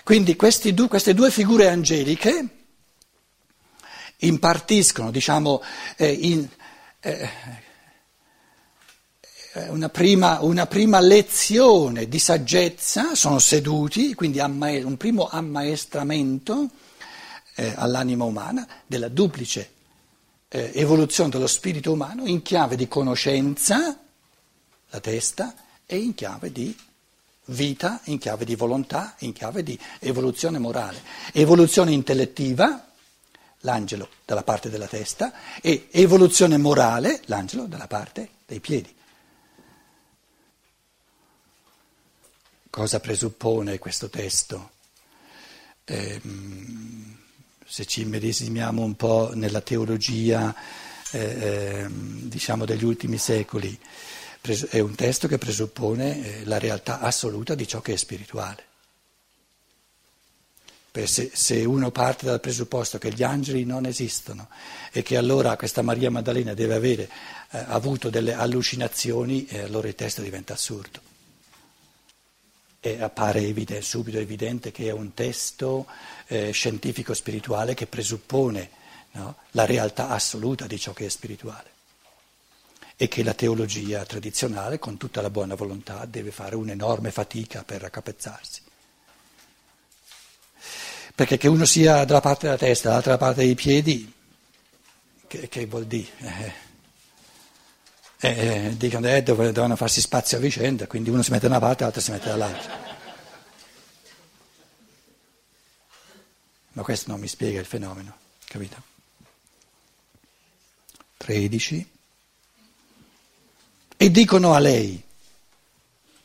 Quindi 0.05 0.37
due, 0.37 0.87
queste 0.87 1.13
due 1.13 1.31
figure 1.33 1.67
angeliche 1.67 2.49
impartiscono, 4.19 5.11
diciamo, 5.11 5.61
eh, 5.97 6.13
in, 6.13 6.49
eh, 7.01 7.29
eh 9.55 9.69
una, 9.71 9.89
prima, 9.89 10.39
una, 10.43 10.67
prima, 10.67 11.01
lezione 11.01 12.07
di 12.09 12.21
saggezza, 12.21 13.17
sono 13.17 13.41
seduti, 13.41 14.15
quindi 14.15 14.39
un 14.39 14.97
primo 14.97 15.27
ammaestramento 15.27 16.69
eh, 17.57 17.73
all'anima 17.75 18.23
umana 18.23 18.65
della 18.87 19.09
duplice 19.09 19.75
eh, 20.57 20.71
evoluzione 20.75 21.29
dello 21.29 21.47
spirito 21.47 21.93
umano 21.93 22.25
in 22.25 22.41
chiave 22.41 22.77
di 22.77 22.89
conoscenza, 22.89 23.99
la 24.89 25.01
testa, 25.01 25.55
e 25.85 25.99
in 25.99 26.15
chiave 26.15 26.51
di 26.51 26.75
vita, 27.47 28.01
in 28.05 28.19
chiave 28.19 28.47
di 28.47 28.57
volontà, 28.57 29.15
in 29.19 29.33
chiave 29.33 29.63
di 29.63 29.79
evoluzione 30.01 30.59
morale. 30.59 31.03
Evoluzione 31.33 31.93
intellettiva, 31.93 32.91
l'angelo 33.61 34.09
dalla 34.25 34.43
parte 34.43 34.71
della 34.71 34.87
testa, 34.87 35.61
e 35.61 35.89
evoluzione 35.91 36.57
morale, 36.57 37.21
l'angelo 37.27 37.67
dalla 37.67 37.87
parte 37.87 38.31
dei 38.47 38.61
piedi. 38.61 38.95
Cosa 42.71 42.99
presuppone 43.01 43.79
questo 43.79 44.09
testo? 44.09 44.71
Eh, 45.85 46.21
se 47.67 47.85
ci 47.85 48.03
immedesimiamo 48.03 48.83
un 48.83 48.95
po' 48.95 49.33
nella 49.35 49.61
teologia 49.61 50.55
eh, 51.11 51.19
ehm, 51.19 52.21
diciamo 52.29 52.65
degli 52.65 52.85
ultimi 52.85 53.19
secoli, 53.19 53.79
è 54.71 54.79
un 54.79 54.95
testo 54.95 55.27
che 55.27 55.39
presuppone 55.39 56.41
eh, 56.41 56.45
la 56.45 56.59
realtà 56.59 57.01
assoluta 57.01 57.55
di 57.55 57.67
ciò 57.67 57.81
che 57.81 57.95
è 57.95 57.97
spirituale. 57.97 58.65
Se, 61.05 61.31
se, 61.35 61.63
uno 61.63 61.91
parte 61.91 62.25
dal 62.25 62.41
presupposto 62.41 62.97
che 62.97 63.13
gli 63.13 63.23
angeli 63.23 63.67
non 63.67 63.85
esistono 63.85 64.49
e 64.91 65.03
che 65.03 65.19
allora 65.19 65.55
questa 65.55 65.83
Maria 65.83 66.11
Maddalena 66.11 66.55
deve 66.55 66.75
avere 66.75 67.03
eh, 67.51 67.65
avuto 67.67 68.09
delle 68.09 68.33
allucinazioni, 68.33 69.45
eh, 69.47 69.61
allora 69.61 69.89
il 69.89 69.95
testo 69.95 70.23
diventa 70.23 70.55
assurdo. 70.55 71.06
E 72.87 73.03
appare 73.03 73.41
evidente, 73.41 73.83
subito 73.83 74.19
evidente 74.19 74.71
che 74.71 74.87
è 74.87 74.93
un 74.93 75.13
testo 75.13 75.87
eh, 76.29 76.53
scientifico-spirituale 76.53 77.75
che 77.75 77.89
presuppone 77.89 78.71
no, 79.13 79.37
la 79.53 79.65
realtà 79.65 80.09
assoluta 80.11 80.67
di 80.67 80.79
ciò 80.79 80.93
che 80.93 81.07
è 81.07 81.09
spirituale 81.09 81.75
e 82.97 83.09
che 83.09 83.25
la 83.25 83.35
teologia 83.35 84.05
tradizionale, 84.05 84.79
con 84.79 84.97
tutta 84.97 85.21
la 85.21 85.31
buona 85.31 85.57
volontà, 85.57 86.05
deve 86.07 86.31
fare 86.31 86.55
un'enorme 86.55 87.11
fatica 87.11 87.65
per 87.65 87.81
raccapezzarsi. 87.81 88.63
Perché 91.15 91.37
che 91.37 91.49
uno 91.49 91.65
sia 91.65 92.05
dalla 92.05 92.21
parte 92.21 92.47
della 92.47 92.59
testa, 92.59 92.89
dall'altra 92.89 93.19
parte 93.19 93.43
dei 93.45 93.55
piedi, 93.55 94.13
che, 95.27 95.49
che 95.49 95.67
vuol 95.67 95.87
dire? 95.87 96.11
Eh, 96.19 96.53
eh, 98.19 98.75
dicono 98.77 99.09
eh, 99.09 99.23
dovevano 99.23 99.77
farsi 99.77 100.01
spazio 100.01 100.39
a 100.39 100.41
vicenda, 100.41 100.87
quindi 100.87 101.11
uno 101.11 101.23
si 101.23 101.31
mette 101.31 101.49
da 101.49 101.57
una 101.57 101.67
parte 101.67 101.83
e 101.83 101.85
l'altro 101.85 102.03
si 102.03 102.11
mette 102.11 102.29
dall'altra. 102.29 102.85
Ma 106.73 106.83
questo 106.83 107.11
non 107.11 107.21
mi 107.21 107.29
spiega 107.29 107.61
il 107.61 107.67
fenomeno, 107.67 108.17
capito? 108.47 108.83
13. 111.17 111.91
E 113.99 114.11
dicono 114.11 114.53
a 114.53 114.59
lei, 114.59 115.03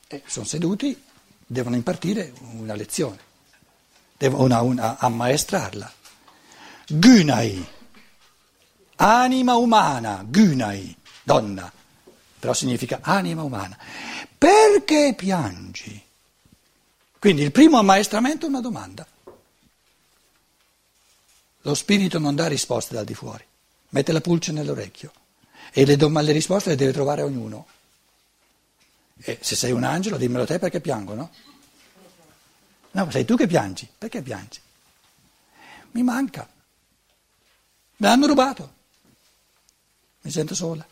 eh, 0.07 0.23
sono 0.25 0.45
seduti, 0.45 1.01
devono 1.45 1.75
impartire 1.75 2.33
una 2.39 2.75
lezione, 2.75 3.19
devono 4.17 4.95
ammaestrarla. 4.97 5.93
Gynai, 6.87 7.65
anima 8.97 9.55
umana, 9.55 10.25
Gynai, 10.29 10.97
donna 11.23 11.71
però 12.41 12.53
significa 12.53 12.99
anima 13.03 13.43
umana. 13.43 13.77
Perché 14.35 15.13
piangi? 15.15 16.03
Quindi 17.19 17.43
il 17.43 17.51
primo 17.51 17.77
ammaestramento 17.77 18.47
è 18.47 18.49
una 18.49 18.61
domanda. 18.61 19.05
Lo 21.61 21.75
spirito 21.75 22.17
non 22.17 22.33
dà 22.33 22.47
risposte 22.47 22.95
dal 22.95 23.05
di 23.05 23.13
fuori, 23.13 23.45
mette 23.89 24.11
la 24.11 24.21
pulce 24.21 24.51
nell'orecchio 24.51 25.11
e 25.71 25.85
le, 25.85 25.95
dom- 25.95 26.19
le 26.19 26.31
risposte 26.31 26.71
le 26.71 26.75
deve 26.75 26.91
trovare 26.91 27.21
ognuno. 27.21 27.67
E 29.17 29.37
se 29.39 29.55
sei 29.55 29.71
un 29.71 29.83
angelo, 29.83 30.17
dimmelo 30.17 30.47
te 30.47 30.57
perché 30.57 30.81
piango, 30.81 31.13
no? 31.13 31.31
No, 32.93 33.11
sei 33.11 33.23
tu 33.23 33.35
che 33.35 33.45
piangi, 33.45 33.87
perché 33.95 34.23
piangi? 34.23 34.59
Mi 35.91 36.01
manca, 36.01 36.49
me 37.97 38.07
l'hanno 38.07 38.25
rubato, 38.25 38.73
mi 40.21 40.31
sento 40.31 40.55
sola. 40.55 40.83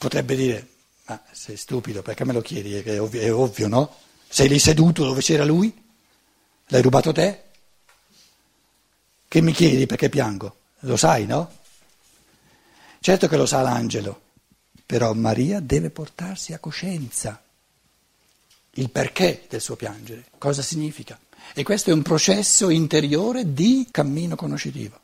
Potrebbe 0.00 0.34
dire, 0.34 0.66
ma 1.04 1.22
sei 1.30 1.58
stupido, 1.58 2.00
perché 2.00 2.24
me 2.24 2.32
lo 2.32 2.40
chiedi? 2.40 2.72
È 2.72 2.98
ovvio, 2.98 3.20
è 3.20 3.30
ovvio, 3.30 3.68
no? 3.68 3.94
Sei 4.26 4.48
lì 4.48 4.58
seduto 4.58 5.04
dove 5.04 5.20
c'era 5.20 5.44
lui? 5.44 5.70
L'hai 6.68 6.80
rubato 6.80 7.12
te? 7.12 7.42
Che 9.28 9.40
mi 9.42 9.52
chiedi 9.52 9.84
perché 9.84 10.08
piango? 10.08 10.56
Lo 10.80 10.96
sai, 10.96 11.26
no? 11.26 11.52
Certo 12.98 13.28
che 13.28 13.36
lo 13.36 13.44
sa 13.44 13.60
l'angelo, 13.60 14.22
però 14.86 15.12
Maria 15.12 15.60
deve 15.60 15.90
portarsi 15.90 16.54
a 16.54 16.58
coscienza 16.58 17.38
il 18.70 18.88
perché 18.88 19.44
del 19.50 19.60
suo 19.60 19.76
piangere, 19.76 20.28
cosa 20.38 20.62
significa. 20.62 21.20
E 21.52 21.62
questo 21.62 21.90
è 21.90 21.92
un 21.92 22.00
processo 22.00 22.70
interiore 22.70 23.52
di 23.52 23.86
cammino 23.90 24.34
conoscitivo. 24.34 24.98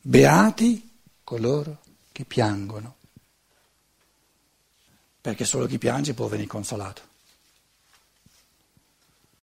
Beati 0.00 0.88
coloro 1.22 1.82
che 2.18 2.24
piangono, 2.24 2.96
perché 5.20 5.44
solo 5.44 5.66
chi 5.66 5.78
piange 5.78 6.14
può 6.14 6.26
venire 6.26 6.48
consolato. 6.48 7.02